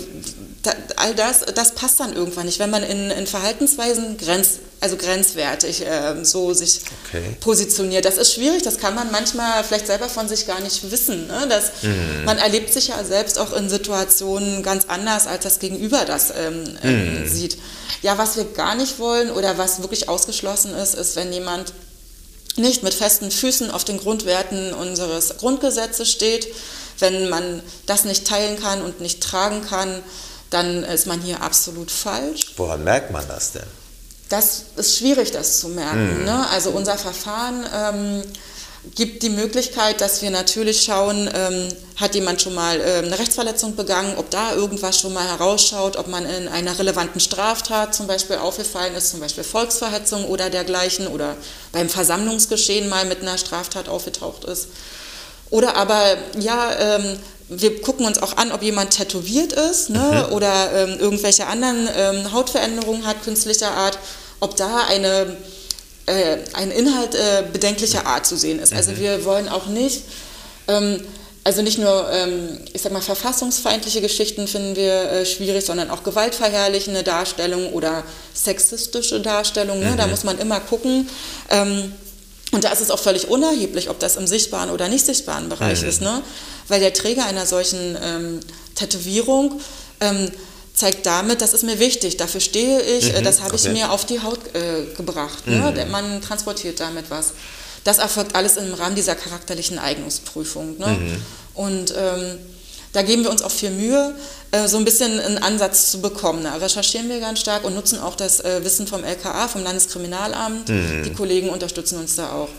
[0.62, 4.96] da, all das, das passt dann irgendwann nicht, wenn man in, in Verhaltensweisen grenz, also
[4.96, 7.36] grenzwertig äh, so sich Okay.
[7.42, 8.06] positioniert.
[8.06, 11.28] Das ist schwierig, das kann man manchmal vielleicht selber von sich gar nicht wissen.
[11.28, 11.48] Ne?
[11.50, 11.72] Das,
[12.26, 16.64] Man erlebt sich ja selbst auch in Situationen ganz anders, als das Gegenüber das ähm,
[16.84, 17.58] ähm, sieht.
[18.02, 21.74] Ja, was wir gar nicht wollen oder was wirklich ausgeschlossen ist, ist, wenn jemand
[22.56, 26.48] nicht mit festen Füßen auf den Grundwerten unseres Grundgesetzes steht.
[27.04, 30.02] Wenn man das nicht teilen kann und nicht tragen kann,
[30.50, 32.54] dann ist man hier absolut falsch.
[32.56, 33.68] Woran merkt man das denn?
[34.30, 36.24] Das ist schwierig, das zu merken.
[36.24, 36.48] Ne?
[36.50, 38.24] Also unser Verfahren ähm,
[38.96, 43.76] gibt die Möglichkeit, dass wir natürlich schauen, ähm, hat jemand schon mal ähm, eine Rechtsverletzung
[43.76, 48.38] begangen, ob da irgendwas schon mal herausschaut, ob man in einer relevanten Straftat zum Beispiel
[48.38, 51.36] aufgefallen ist, zum Beispiel Volksverhetzung oder dergleichen oder
[51.74, 54.70] beim Versammlungsgeschehen mal mit einer Straftat aufgetaucht ist.
[55.54, 60.72] Oder aber, ja, ähm, wir gucken uns auch an, ob jemand tätowiert ist ne, oder
[60.74, 64.00] ähm, irgendwelche anderen ähm, Hautveränderungen hat, künstlicher Art,
[64.40, 65.38] ob da eine,
[66.08, 68.74] äh, ein Inhalt äh, bedenklicher Art zu sehen ist.
[68.74, 70.06] Also wir wollen auch nicht,
[70.68, 71.02] ähm,
[71.44, 76.02] also nicht nur, ähm, ich sag mal, verfassungsfeindliche Geschichten finden wir äh, schwierig, sondern auch
[76.02, 79.84] gewaltverherrlichende Darstellungen oder sexistische Darstellungen.
[79.84, 79.94] Ne?
[79.98, 81.08] Da muss man immer gucken.
[82.54, 85.84] Und da ist es auch völlig unerheblich, ob das im sichtbaren oder nicht sichtbaren Bereich
[85.84, 86.22] ist, ne?
[86.70, 88.40] Weil der Träger einer solchen ähm,
[88.76, 89.60] Tätowierung
[90.00, 90.32] ähm,
[90.74, 93.74] zeigt damit, das ist mir wichtig, dafür stehe ich, äh, das habe ich okay.
[93.74, 95.46] mir auf die Haut äh, gebracht.
[95.48, 95.74] Ne?
[95.76, 97.34] Der- Man transportiert damit was.
[97.84, 100.78] Das erfolgt alles im Rahmen dieser charakterlichen Eignungsprüfung.
[100.78, 101.20] Ne?
[101.54, 102.40] Und ähm,
[102.94, 104.16] da geben wir uns auch viel Mühe,
[104.54, 106.44] äh, so ein bisschen einen Ansatz zu bekommen.
[106.44, 110.70] Da recherchieren wir ganz stark und nutzen auch das äh, Wissen vom LKA, vom Landeskriminalamt.
[110.70, 112.50] Die Kollegen unterstützen uns da auch.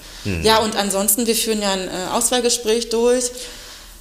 [0.42, 3.30] Ja, und ansonsten, wir führen ja ein äh, Auswahlgespräch durch.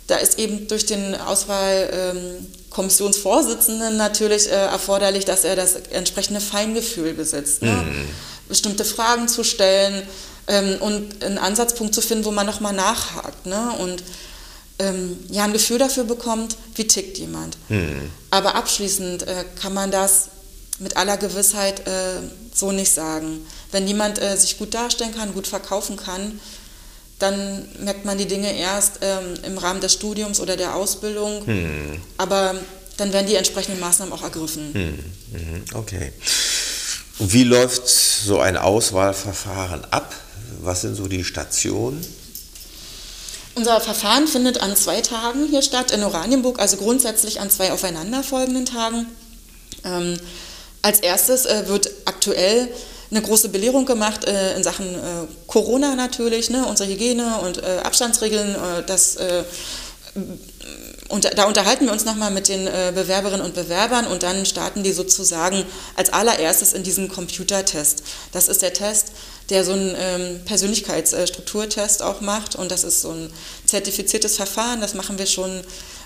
[0.08, 7.62] Da ist eben durch den Auswahlkomitee ähm, natürlich erforderlich, dass er das entsprechende Feingefühl besitzt,
[7.62, 7.72] ne?
[7.72, 8.10] mhm.
[8.50, 10.02] bestimmte Fragen zu stellen
[10.48, 13.72] ähm, und einen Ansatzpunkt zu finden, wo man nochmal nachhakt ne?
[13.80, 14.04] und
[14.80, 17.58] ähm, ja ein Gefühl dafür bekommt, wie tickt jemand.
[17.70, 18.10] Mhm.
[18.32, 20.30] Aber abschließend äh, kann man das
[20.80, 22.22] mit aller Gewissheit äh,
[22.54, 23.46] so nicht sagen.
[23.72, 26.40] Wenn jemand äh, sich gut darstellen kann, gut verkaufen kann,
[27.20, 31.46] dann merkt man die Dinge erst ähm, im Rahmen des Studiums oder der Ausbildung.
[31.46, 32.02] Hm.
[32.18, 32.56] Aber
[32.98, 34.74] dann werden die entsprechenden Maßnahmen auch ergriffen.
[34.74, 35.00] Hm.
[35.32, 35.64] Mhm.
[35.74, 36.12] Okay.
[37.20, 40.14] Wie läuft so ein Auswahlverfahren ab?
[40.62, 42.06] Was sind so die Stationen?
[43.56, 48.66] Unser Verfahren findet an zwei Tagen hier statt, in Oranienburg, also grundsätzlich an zwei aufeinanderfolgenden
[48.66, 49.06] Tagen.
[49.86, 50.18] Ähm,
[50.82, 52.68] als erstes äh, wird aktuell
[53.12, 57.80] eine große Belehrung gemacht äh, in Sachen äh, Corona natürlich, ne, unsere Hygiene und äh,
[57.84, 58.56] Abstandsregeln.
[58.56, 59.44] Äh, das, äh,
[61.14, 64.82] und da unterhalten wir uns nochmal mit den äh, Bewerberinnen und Bewerbern und dann starten
[64.82, 65.64] die sozusagen
[65.96, 68.02] als allererstes in diesen Computertest.
[68.32, 69.12] Das ist der Test,
[69.52, 73.32] der so einen ähm, Persönlichkeitsstrukturtest auch macht und das ist so ein
[73.68, 75.62] zertifiziertes Verfahren, das machen wir schon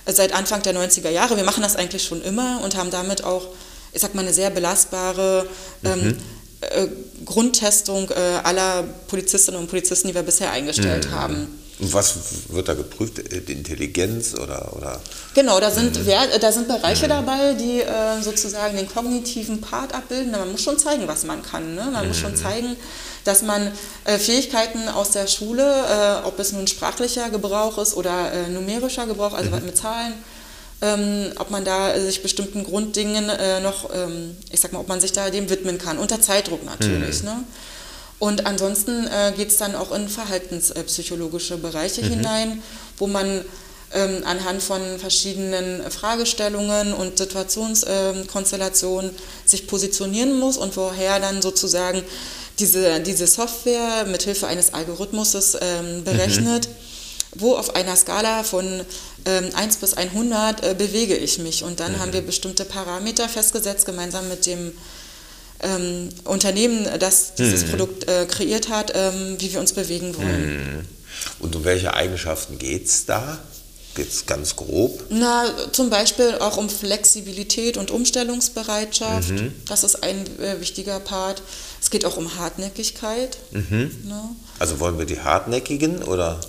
[0.05, 1.37] seit Anfang der 90er Jahre.
[1.37, 3.47] Wir machen das eigentlich schon immer und haben damit auch
[3.93, 5.47] ich sag mal, eine sehr belastbare
[5.85, 6.17] ähm, mhm.
[6.59, 6.87] äh,
[7.23, 11.11] Grundtestung äh, aller Polizistinnen und Polizisten, die wir bisher eingestellt mhm.
[11.11, 11.59] haben.
[11.79, 12.15] Was
[12.49, 13.19] wird da geprüft?
[13.19, 14.73] Äh, die Intelligenz oder?
[14.75, 14.99] oder?
[15.35, 16.05] Genau, da sind, mhm.
[16.07, 17.09] Wert, da sind Bereiche mhm.
[17.09, 20.31] dabei, die äh, sozusagen den kognitiven Part abbilden.
[20.31, 21.75] Man muss schon zeigen, was man kann.
[21.75, 21.89] Ne?
[21.91, 22.07] Man mhm.
[22.09, 22.37] muss schon mhm.
[22.37, 22.75] zeigen,
[23.23, 23.71] dass man
[24.05, 29.05] äh, Fähigkeiten aus der Schule, äh, ob es nun sprachlicher Gebrauch ist oder äh, numerischer
[29.05, 29.65] Gebrauch, also mhm.
[29.65, 30.13] mit Zahlen,
[30.81, 35.01] ähm, ob man da sich bestimmten Grunddingen äh, noch, ähm, ich sag mal, ob man
[35.01, 37.21] sich da dem widmen kann, unter Zeitdruck natürlich.
[37.21, 37.29] Mhm.
[37.29, 37.43] Ne?
[38.19, 42.09] Und ansonsten äh, geht es dann auch in verhaltenspsychologische Bereiche mhm.
[42.09, 42.63] hinein,
[42.97, 43.45] wo man
[43.93, 49.11] ähm, anhand von verschiedenen Fragestellungen und Situationskonstellationen
[49.45, 52.03] sich positionieren muss und woher dann sozusagen
[52.59, 56.67] diese, diese Software mithilfe eines Algorithmuses ähm, berechnet.
[56.67, 56.87] Mhm
[57.39, 58.81] wo auf einer Skala von
[59.25, 61.63] ähm, 1 bis 100 äh, bewege ich mich.
[61.63, 61.99] Und dann mhm.
[61.99, 64.71] haben wir bestimmte Parameter festgesetzt, gemeinsam mit dem
[65.61, 67.69] ähm, Unternehmen, das dieses mhm.
[67.69, 70.55] Produkt äh, kreiert hat, ähm, wie wir uns bewegen wollen.
[70.55, 70.85] Mhm.
[71.39, 73.39] Und um welche Eigenschaften geht es da?
[73.95, 75.03] Geht es ganz grob?
[75.09, 79.31] Na, zum Beispiel auch um Flexibilität und Umstellungsbereitschaft.
[79.31, 79.53] Mhm.
[79.67, 81.41] Das ist ein äh, wichtiger Part.
[81.81, 83.37] Es geht auch um Hartnäckigkeit.
[83.51, 83.91] Mhm.
[84.03, 84.21] Ne?
[84.59, 86.39] Also wollen wir die Hartnäckigen oder?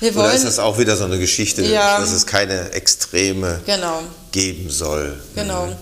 [0.00, 3.60] Wir wollen, Oder ist das auch wieder so eine Geschichte, ja, dass es keine Extreme
[3.64, 4.02] genau.
[4.32, 5.18] geben soll?
[5.34, 5.66] Genau.
[5.66, 5.74] Mhm.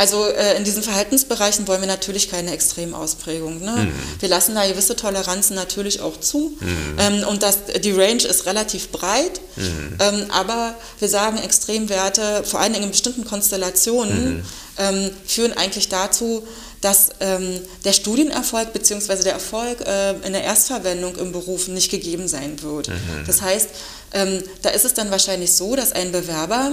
[0.00, 3.60] Also äh, in diesen Verhaltensbereichen wollen wir natürlich keine Extremausprägung.
[3.60, 3.70] Ne?
[3.70, 3.92] Mhm.
[4.18, 6.56] Wir lassen da gewisse Toleranzen natürlich auch zu.
[6.58, 6.96] Mhm.
[6.98, 9.42] Ähm, und das, die Range ist relativ breit.
[9.56, 9.98] Mhm.
[9.98, 14.44] Ähm, aber wir sagen, Extremwerte, vor allen Dingen in bestimmten Konstellationen, mhm.
[14.78, 16.48] ähm, führen eigentlich dazu,
[16.80, 19.22] dass ähm, der Studienerfolg bzw.
[19.22, 22.88] der Erfolg äh, in der Erstverwendung im Beruf nicht gegeben sein wird.
[22.88, 22.94] Mhm.
[23.26, 23.68] Das heißt,
[24.14, 26.72] ähm, da ist es dann wahrscheinlich so, dass ein Bewerber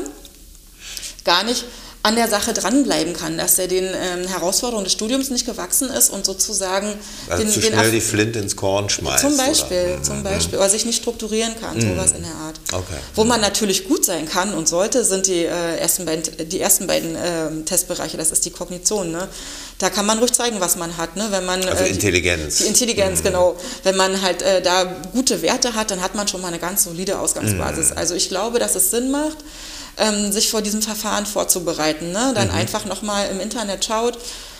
[1.25, 1.65] gar nicht
[2.07, 6.09] an der Sache dranbleiben kann, dass er den ähm, Herausforderungen des Studiums nicht gewachsen ist
[6.09, 6.93] und sozusagen
[7.27, 9.19] also den, zu schnell den die Flint ins Korn schmeißt.
[9.19, 10.03] Zum Beispiel, oder?
[10.03, 10.23] zum mhm.
[10.23, 11.81] Beispiel, oder sich nicht strukturieren kann, mhm.
[11.81, 12.55] sowas in der Art.
[12.71, 12.97] Okay.
[13.13, 16.87] Wo man natürlich gut sein kann und sollte, sind die äh, ersten beiden, die ersten
[16.87, 19.11] beiden äh, Testbereiche, das ist die Kognition.
[19.11, 19.27] Ne?
[19.77, 21.17] Da kann man ruhig zeigen, was man hat.
[21.17, 21.27] Ne?
[21.29, 22.57] Wenn man, also äh, Intelligenz.
[22.57, 23.23] Die, die Intelligenz, mhm.
[23.23, 23.57] genau.
[23.83, 26.85] Wenn man halt äh, da gute Werte hat, dann hat man schon mal eine ganz
[26.85, 27.89] solide Ausgangsbasis.
[27.89, 27.97] Mhm.
[27.97, 29.37] Also ich glaube, dass es Sinn macht,
[29.97, 32.11] ähm, sich vor diesem Verfahren vorzubereiten.
[32.11, 32.33] Ne?
[32.35, 32.55] Dann mhm.
[32.55, 34.17] einfach nochmal im Internet schaut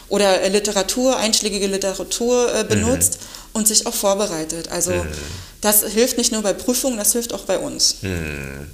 [0.10, 3.60] oder äh, Literatur, einschlägige Literatur äh, benutzt mhm.
[3.60, 4.69] und sich auch vorbereitet.
[4.69, 5.08] Also mhm.
[5.62, 7.97] das hilft nicht nur bei Prüfungen, das hilft auch bei uns.
[8.02, 8.67] Mhm.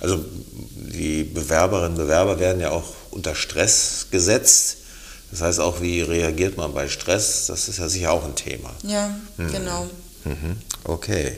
[0.00, 0.24] Also
[0.74, 4.76] die Bewerberinnen und Bewerber werden ja auch unter Stress gesetzt.
[5.30, 7.46] Das heißt auch, wie reagiert man bei Stress?
[7.46, 8.74] Das ist ja sicher auch ein Thema.
[8.82, 9.52] Ja, mhm.
[9.52, 9.86] genau.
[10.24, 10.56] Mhm.
[10.84, 11.36] Okay.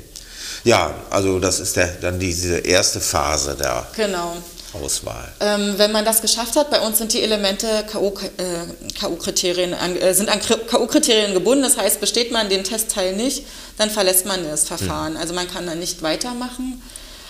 [0.65, 4.37] Ja, also das ist der, dann diese erste Phase der genau.
[4.75, 5.33] Auswahl?
[5.41, 10.29] Ähm, wenn man das geschafft hat, bei uns sind die Elemente KU-Kriterien äh, äh, sind
[10.29, 11.63] an KU-Kriterien gebunden.
[11.63, 13.45] Das heißt, besteht man den Testteil nicht,
[13.79, 15.15] dann verlässt man das Verfahren.
[15.15, 15.21] Hm.
[15.21, 16.83] Also man kann dann nicht weitermachen.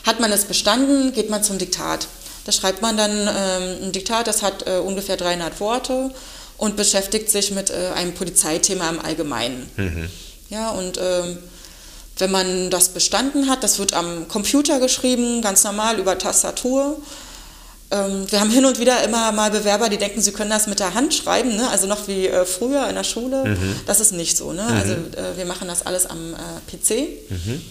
[0.05, 2.09] Hat man es bestanden, geht man zum Diktat.
[2.45, 6.11] Da schreibt man dann ähm, ein Diktat, das hat äh, ungefähr 300 Worte
[6.59, 9.71] und beschäftigt sich mit äh, einem Polizeithema im Allgemeinen.
[9.77, 10.11] Mhm.
[10.49, 11.39] Ja, und ähm,
[12.19, 17.01] wenn man das bestanden hat, das wird am Computer geschrieben, ganz normal über Tastatur.
[17.93, 20.81] Ähm, wir haben hin und wieder immer mal Bewerber, die denken, sie können das mit
[20.81, 21.69] der Hand schreiben, ne?
[21.69, 23.45] also noch wie äh, früher in der Schule.
[23.45, 23.81] Mhm.
[23.87, 24.53] Das ist nicht so.
[24.53, 24.63] Ne?
[24.63, 24.77] Mhm.
[24.77, 26.37] Also äh, wir machen das alles am äh,
[26.77, 27.09] PC.
[27.29, 27.63] Mhm.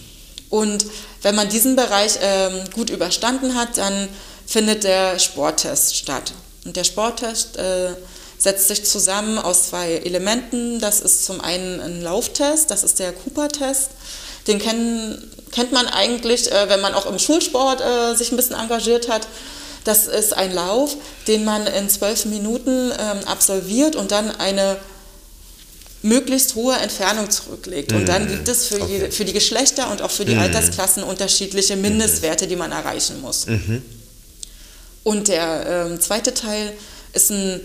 [0.51, 0.85] Und
[1.23, 4.07] wenn man diesen Bereich ähm, gut überstanden hat, dann
[4.45, 6.33] findet der Sporttest statt.
[6.65, 7.89] Und der Sporttest äh,
[8.37, 10.79] setzt sich zusammen aus zwei Elementen.
[10.79, 13.89] Das ist zum einen ein Lauftest, das ist der Cooper-Test.
[14.47, 18.55] Den kennen, kennt man eigentlich, äh, wenn man auch im Schulsport äh, sich ein bisschen
[18.55, 19.27] engagiert hat.
[19.83, 20.95] Das ist ein Lauf,
[21.27, 24.77] den man in zwölf Minuten ähm, absolviert und dann eine
[26.03, 27.93] möglichst hohe Entfernung zurücklegt.
[27.93, 28.29] Und dann mhm.
[28.29, 29.05] gibt es für, okay.
[29.05, 30.41] die, für die Geschlechter und auch für die mhm.
[30.41, 33.47] Altersklassen unterschiedliche Mindestwerte, die man erreichen muss.
[33.47, 33.83] Mhm.
[35.03, 36.73] Und der ähm, zweite Teil
[37.13, 37.61] ist ein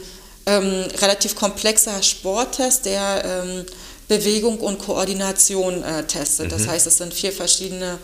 [0.46, 3.64] ähm, relativ komplexer Sporttest, der ähm,
[4.08, 6.52] Bewegung und Koordination äh, testet.
[6.52, 6.70] Das mhm.
[6.70, 7.98] heißt, es sind vier verschiedene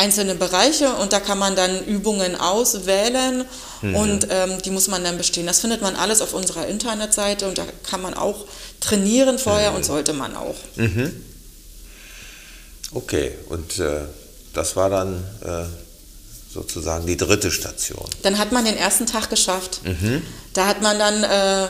[0.00, 3.44] einzelne Bereiche und da kann man dann Übungen auswählen
[3.82, 3.94] mhm.
[3.94, 5.46] und ähm, die muss man dann bestehen.
[5.46, 8.46] Das findet man alles auf unserer Internetseite und da kann man auch
[8.80, 9.76] trainieren vorher mhm.
[9.76, 10.56] und sollte man auch.
[10.76, 11.22] Mhm.
[12.92, 14.00] Okay, und äh,
[14.54, 15.64] das war dann äh,
[16.52, 18.08] sozusagen die dritte Station.
[18.22, 19.82] Dann hat man den ersten Tag geschafft.
[19.84, 20.22] Mhm.
[20.54, 21.68] Da hat man dann äh,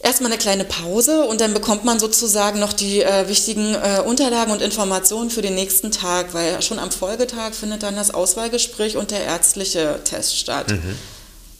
[0.00, 4.52] erstmal eine kleine Pause und dann bekommt man sozusagen noch die äh, wichtigen äh, Unterlagen
[4.52, 9.10] und Informationen für den nächsten Tag, weil schon am Folgetag findet dann das Auswahlgespräch und
[9.10, 10.70] der ärztliche Test statt.
[10.70, 10.96] Mhm.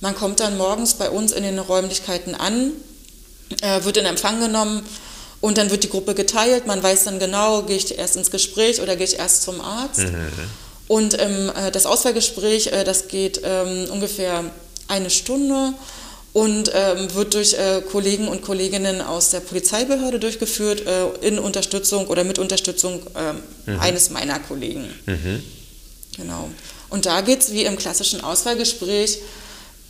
[0.01, 2.73] Man kommt dann morgens bei uns in den Räumlichkeiten an,
[3.61, 4.85] äh, wird in Empfang genommen
[5.41, 6.67] und dann wird die Gruppe geteilt.
[6.67, 10.01] Man weiß dann genau, gehe ich erst ins Gespräch oder gehe ich erst zum Arzt.
[10.01, 10.29] Mhm.
[10.87, 14.45] Und ähm, äh, das Auswahlgespräch, äh, das geht ähm, ungefähr
[14.87, 15.75] eine Stunde
[16.39, 22.07] und ähm, wird durch äh, Kollegen und Kolleginnen aus der Polizeibehörde durchgeführt äh, in Unterstützung
[22.07, 23.81] oder mit Unterstützung äh, mhm.
[23.81, 24.89] eines meiner Kollegen.
[25.07, 25.43] Mhm.
[26.17, 26.49] Genau.
[26.91, 29.19] Und da geht es wie im klassischen Auswahlgespräch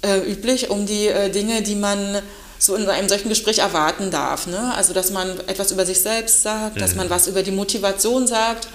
[0.01, 2.23] äh, üblich um die äh, Dinge, die man
[2.59, 4.47] so in einem solchen Gespräch erwarten darf.
[4.47, 4.73] Ne?
[4.75, 6.81] Also dass man etwas über sich selbst sagt, mhm.
[6.81, 8.69] dass man was über die Motivation sagt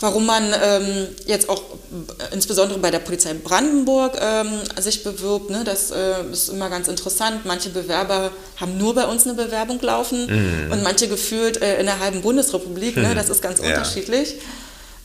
[0.00, 5.50] warum man ähm, jetzt auch äh, insbesondere bei der Polizei Brandenburg ähm, sich bewirbt.
[5.50, 5.62] Ne?
[5.64, 7.44] Das äh, ist immer ganz interessant.
[7.44, 10.72] Manche Bewerber haben nur bei uns eine Bewerbung laufen mhm.
[10.72, 12.96] und manche gefühlt äh, in der halben Bundesrepublik.
[12.96, 13.14] Ne?
[13.14, 13.68] Das ist ganz ja.
[13.68, 14.36] unterschiedlich.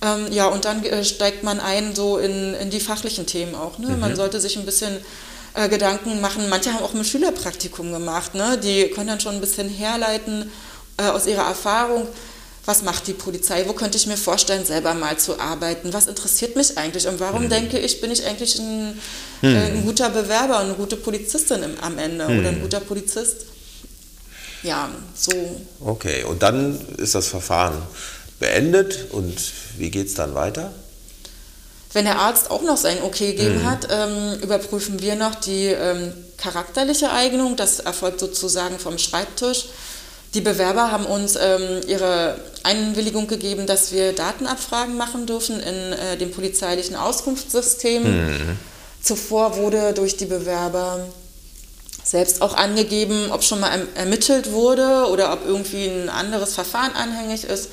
[0.01, 3.79] Ähm, ja, und dann äh, steigt man ein so in, in die fachlichen Themen auch.
[3.79, 3.89] Ne?
[3.89, 3.99] Mhm.
[3.99, 4.97] Man sollte sich ein bisschen
[5.53, 6.49] äh, Gedanken machen.
[6.49, 8.33] Manche haben auch ein Schülerpraktikum gemacht.
[8.33, 8.57] Ne?
[8.57, 10.51] Die können dann schon ein bisschen herleiten
[10.97, 12.07] äh, aus ihrer Erfahrung
[12.69, 16.55] was macht die Polizei, wo könnte ich mir vorstellen, selber mal zu arbeiten, was interessiert
[16.55, 17.49] mich eigentlich und warum hm.
[17.49, 18.99] denke ich, bin ich eigentlich ein,
[19.41, 19.55] hm.
[19.55, 22.39] äh, ein guter Bewerber und eine gute Polizistin im, am Ende hm.
[22.39, 23.47] oder ein guter Polizist.
[24.61, 25.31] Ja, so.
[25.79, 27.81] Okay, und dann ist das Verfahren
[28.39, 29.35] beendet und
[29.77, 30.71] wie geht es dann weiter?
[31.91, 33.65] Wenn der Arzt auch noch sein Okay gegeben mhm.
[33.65, 37.55] hat, ähm, überprüfen wir noch die ähm, charakterliche Eignung.
[37.55, 39.69] Das erfolgt sozusagen vom Schreibtisch.
[40.33, 46.17] Die Bewerber haben uns ähm, ihre Einwilligung gegeben, dass wir Datenabfragen machen dürfen in äh,
[46.17, 48.03] dem polizeilichen Auskunftssystem.
[48.03, 48.59] Mhm.
[49.01, 51.05] Zuvor wurde durch die Bewerber
[52.03, 56.93] selbst auch angegeben, ob schon mal erm-, ermittelt wurde oder ob irgendwie ein anderes Verfahren
[56.93, 57.69] anhängig ist.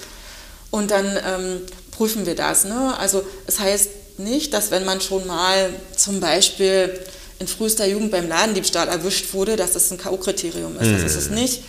[0.71, 2.64] Und dann ähm, prüfen wir das.
[2.64, 2.95] Ne?
[2.99, 3.88] Also es heißt
[4.19, 6.99] nicht, dass wenn man schon mal zum Beispiel
[7.38, 10.88] in frühester Jugend beim Ladendiebstahl erwischt wurde, dass das ein K.O.-Kriterium ist.
[10.88, 10.92] Mhm.
[10.92, 11.62] Das ist es nicht.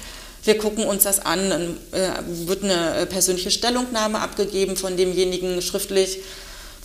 [0.48, 5.62] Wir gucken uns das an, dann äh, wird eine äh, persönliche Stellungnahme abgegeben von demjenigen
[5.62, 6.20] schriftlich,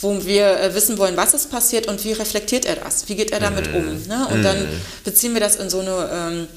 [0.01, 3.31] wo wir äh, wissen wollen, was ist passiert und wie reflektiert er das, wie geht
[3.31, 3.77] er damit mhm.
[3.77, 4.07] um.
[4.09, 4.27] Ne?
[4.33, 4.81] Und dann mhm.
[5.05, 6.49] beziehen wir das in so eine ähm,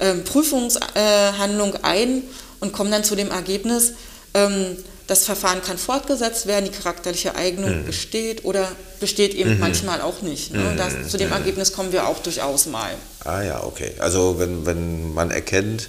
[0.00, 2.24] ähm, Prüfungshandlung ein
[2.58, 3.92] und kommen dann zu dem Ergebnis,
[4.34, 7.84] ähm, das Verfahren kann fortgesetzt werden, die charakterliche Eignung mhm.
[7.86, 8.68] besteht oder
[8.98, 9.60] besteht eben mhm.
[9.60, 10.52] manchmal auch nicht.
[10.52, 10.74] Ne?
[10.76, 11.08] Das, mhm.
[11.08, 12.90] zu dem Ergebnis kommen wir auch durchaus mal.
[13.24, 13.92] Ah ja, okay.
[14.00, 15.88] Also wenn, wenn man erkennt,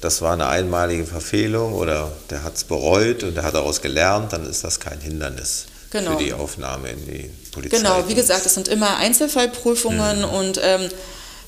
[0.00, 4.32] das war eine einmalige Verfehlung oder der hat es bereut und der hat daraus gelernt,
[4.32, 6.12] dann ist das kein Hindernis genau.
[6.16, 7.78] für die Aufnahme in die Polizei.
[7.78, 10.24] Genau, wie gesagt, es sind immer Einzelfallprüfungen mhm.
[10.24, 10.88] und ähm,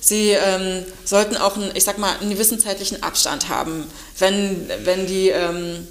[0.01, 3.85] Sie ähm, sollten auch, einen, ich sag mal, einen gewissen zeitlichen Abstand haben.
[4.19, 5.87] Wenn, wenn, die, ähm,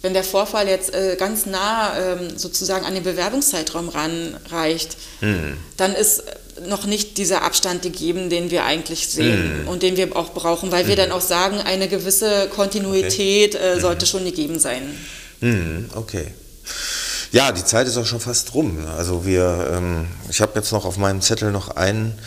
[0.00, 5.58] wenn der Vorfall jetzt äh, ganz nah ähm, sozusagen an den Bewerbungszeitraum ranreicht, mhm.
[5.76, 6.22] dann ist
[6.68, 9.68] noch nicht dieser Abstand gegeben, den wir eigentlich sehen mm.
[9.68, 10.88] und den wir auch brauchen, weil mm.
[10.88, 10.98] wir mhm.
[10.98, 13.78] dann auch sagen, eine gewisse Kontinuität okay.
[13.78, 14.08] äh, sollte mm.
[14.08, 14.82] schon gegeben sein.
[15.94, 16.26] Okay.
[17.32, 18.86] Ja, die Zeit ist auch schon fast rum.
[18.96, 22.18] Also wir, ähm, ich habe jetzt noch auf meinem Zettel noch einen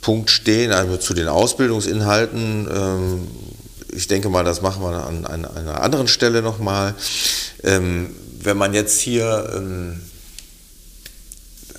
[0.00, 2.68] Punkt stehen, also zu den Ausbildungsinhalten.
[2.74, 3.28] Ähm,
[3.92, 6.94] ich denke mal, das machen wir an, an einer anderen Stelle nochmal.
[7.62, 10.00] Ähm, wenn man jetzt hier ähm,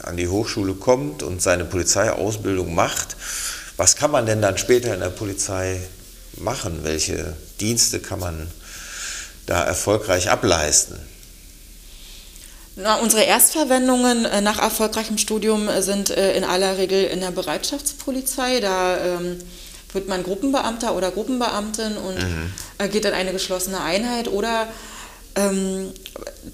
[0.08, 3.16] an die Hochschule kommt und seine Polizeiausbildung macht,
[3.78, 5.80] was kann man denn dann später in der Polizei
[6.38, 6.80] machen?
[6.84, 8.48] Welche Dienste kann man
[9.46, 10.98] da erfolgreich ableisten?
[12.76, 17.32] Na, unsere Erstverwendungen äh, nach erfolgreichem Studium äh, sind äh, in aller Regel in der
[17.32, 18.60] Bereitschaftspolizei.
[18.60, 19.40] Da ähm,
[19.94, 22.92] wird man Gruppenbeamter oder Gruppenbeamtin und mhm.
[22.92, 24.68] Geht in eine geschlossene Einheit oder
[25.38, 25.94] ähm,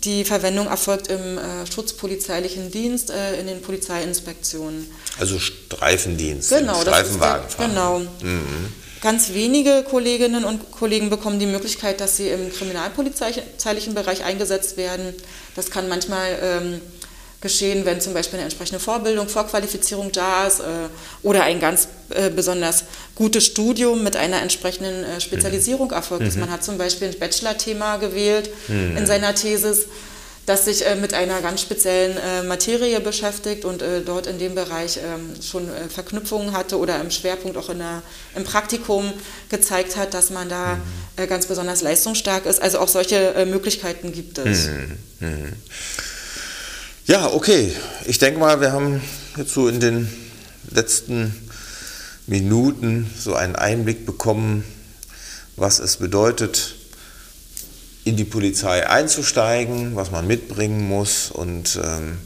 [0.04, 4.90] die Verwendung erfolgt im äh, schutzpolizeilichen Dienst, äh, in den Polizeiinspektionen.
[5.20, 7.70] Also Streifendienst, genau, Streifenwagen fahren.
[7.70, 8.00] Genau.
[8.22, 8.68] Mhm.
[9.02, 15.14] Ganz wenige Kolleginnen und Kollegen bekommen die Möglichkeit, dass sie im kriminalpolizeilichen Bereich eingesetzt werden.
[15.56, 16.82] Das kann manchmal ähm,
[17.44, 20.64] geschehen, wenn zum Beispiel eine entsprechende Vorbildung, Vorqualifizierung da ist äh,
[21.22, 22.86] oder ein ganz äh, besonders
[23.16, 25.94] gutes Studium mit einer entsprechenden äh, Spezialisierung mhm.
[25.94, 26.36] erfolgt ist.
[26.36, 26.42] Mhm.
[26.42, 28.98] Man hat zum Beispiel ein Bachelor-Thema gewählt mhm.
[28.98, 29.88] in seiner Thesis,
[30.46, 34.56] das sich äh, mit einer ganz speziellen äh, Materie beschäftigt und äh, dort in dem
[34.56, 38.04] Bereich ähm, schon Verknüpfungen hatte oder im Schwerpunkt auch in der,
[38.36, 39.12] im Praktikum
[39.50, 40.80] gezeigt hat, dass man da
[41.18, 41.28] mhm.
[41.28, 42.62] ganz besonders leistungsstark ist.
[42.62, 44.70] Also auch solche Möglichkeiten gibt es.
[47.06, 47.76] Ja, okay.
[48.06, 49.02] Ich denke mal, wir haben
[49.36, 50.08] jetzt so in den
[50.72, 51.36] letzten
[52.28, 54.64] Minuten so einen Einblick bekommen,
[55.58, 56.76] was es bedeutet,
[58.06, 62.20] in die Polizei einzusteigen, was man mitbringen muss und ähm,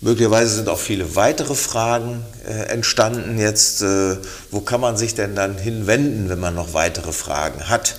[0.00, 3.38] möglicherweise sind auch viele weitere Fragen äh, entstanden.
[3.38, 4.16] Jetzt, äh,
[4.50, 7.94] wo kann man sich denn dann hinwenden, wenn man noch weitere Fragen hat?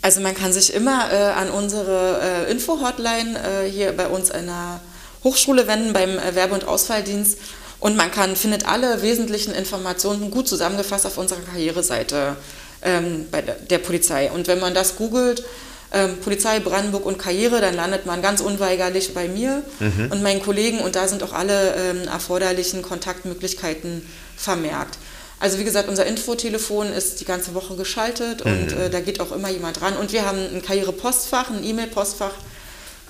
[0.00, 4.46] Also man kann sich immer äh, an unsere äh, Info-Hotline äh, hier bei uns in
[4.46, 4.80] der
[5.24, 7.38] Hochschule wenden beim äh, Werbe- und Ausfalldienst.
[7.80, 12.36] Und man kann, findet alle wesentlichen Informationen gut zusammengefasst auf unserer Karriereseite
[12.82, 14.30] ähm, bei der Polizei.
[14.30, 15.44] Und wenn man das googelt,
[15.92, 20.08] ähm, Polizei Brandenburg und Karriere, dann landet man ganz unweigerlich bei mir mhm.
[20.10, 24.04] und meinen Kollegen und da sind auch alle ähm, erforderlichen Kontaktmöglichkeiten
[24.36, 24.98] vermerkt.
[25.40, 28.52] Also wie gesagt, unser Infotelefon ist die ganze Woche geschaltet mhm.
[28.52, 29.96] und äh, da geht auch immer jemand ran.
[29.96, 32.32] Und wir haben ein Karrierepostfach, ein E-Mail-Postfach,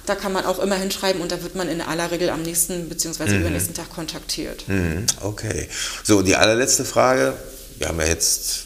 [0.07, 2.89] da kann man auch immer hinschreiben und da wird man in aller Regel am nächsten
[2.89, 3.31] bzw.
[3.31, 3.41] Mhm.
[3.41, 4.69] übernächsten Tag kontaktiert.
[4.69, 5.07] Mhm.
[5.23, 5.69] Okay.
[6.03, 7.35] So, die allerletzte Frage.
[7.79, 8.65] Wir haben ja jetzt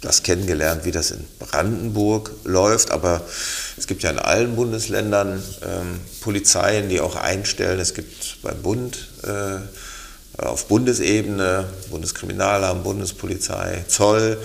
[0.00, 3.22] das kennengelernt, wie das in Brandenburg läuft, aber
[3.76, 7.80] es gibt ja in allen Bundesländern ähm, Polizeien, die auch einstellen.
[7.80, 14.38] Es gibt beim Bund äh, auf Bundesebene, Bundeskriminalamt, Bundespolizei, Zoll.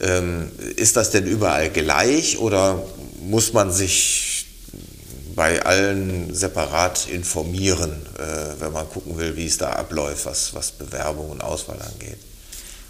[0.00, 2.82] Ähm, ist das denn überall gleich oder
[3.20, 4.31] muss man sich
[5.34, 10.72] bei allen separat informieren, äh, wenn man gucken will, wie es da abläuft, was, was
[10.72, 12.18] Bewerbung und Auswahl angeht.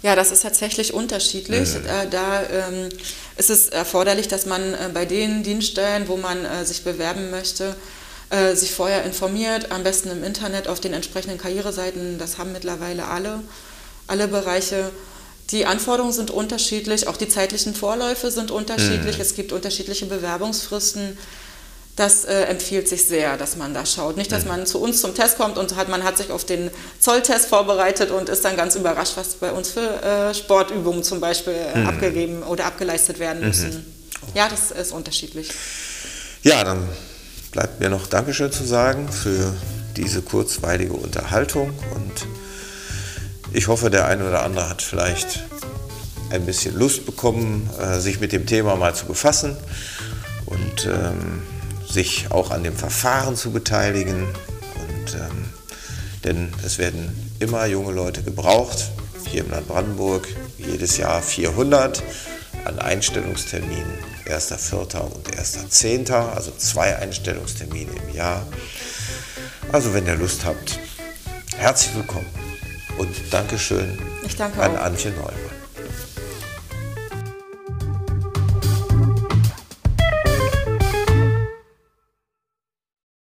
[0.01, 1.69] Ja, das ist tatsächlich unterschiedlich.
[1.75, 1.85] Mhm.
[1.85, 2.89] Äh, da ähm,
[3.37, 7.75] ist es erforderlich, dass man äh, bei den Dienststellen, wo man äh, sich bewerben möchte,
[8.29, 12.17] äh, sich vorher informiert, am besten im Internet auf den entsprechenden Karriereseiten.
[12.17, 13.39] Das haben mittlerweile alle,
[14.07, 14.91] alle Bereiche.
[15.51, 19.15] Die Anforderungen sind unterschiedlich, auch die zeitlichen Vorläufe sind unterschiedlich.
[19.15, 19.21] Mhm.
[19.21, 21.17] Es gibt unterschiedliche Bewerbungsfristen
[21.95, 24.17] das äh, empfiehlt sich sehr, dass man da schaut.
[24.17, 26.71] Nicht, dass man zu uns zum Test kommt und hat, man hat sich auf den
[26.99, 31.53] Zolltest vorbereitet und ist dann ganz überrascht, was bei uns für äh, Sportübungen zum Beispiel
[31.53, 31.87] äh, mhm.
[31.87, 33.47] abgegeben oder abgeleistet werden mhm.
[33.47, 33.69] müssen.
[33.69, 33.85] Mhm.
[34.23, 34.31] Okay.
[34.39, 35.51] Ja, das ist unterschiedlich.
[36.41, 36.89] Ja, dann
[37.51, 39.53] bleibt mir noch Dankeschön zu sagen für
[39.95, 42.27] diese kurzweilige Unterhaltung und
[43.55, 45.43] ich hoffe, der eine oder andere hat vielleicht
[46.31, 49.55] ein bisschen Lust bekommen, äh, sich mit dem Thema mal zu befassen
[50.47, 51.43] und ähm,
[51.93, 54.23] sich auch an dem Verfahren zu beteiligen.
[54.25, 55.45] Und, ähm,
[56.23, 58.89] denn es werden immer junge Leute gebraucht,
[59.29, 60.27] hier im Land Brandenburg
[60.57, 62.01] jedes Jahr 400
[62.65, 63.93] an Einstellungsterminen
[64.25, 64.99] 1.4.
[64.99, 68.45] und 1.10., also zwei Einstellungstermine im Jahr.
[69.71, 70.79] Also wenn ihr Lust habt,
[71.57, 72.27] herzlich willkommen
[72.97, 73.97] und Dankeschön
[74.37, 75.52] danke an Antje Neumann.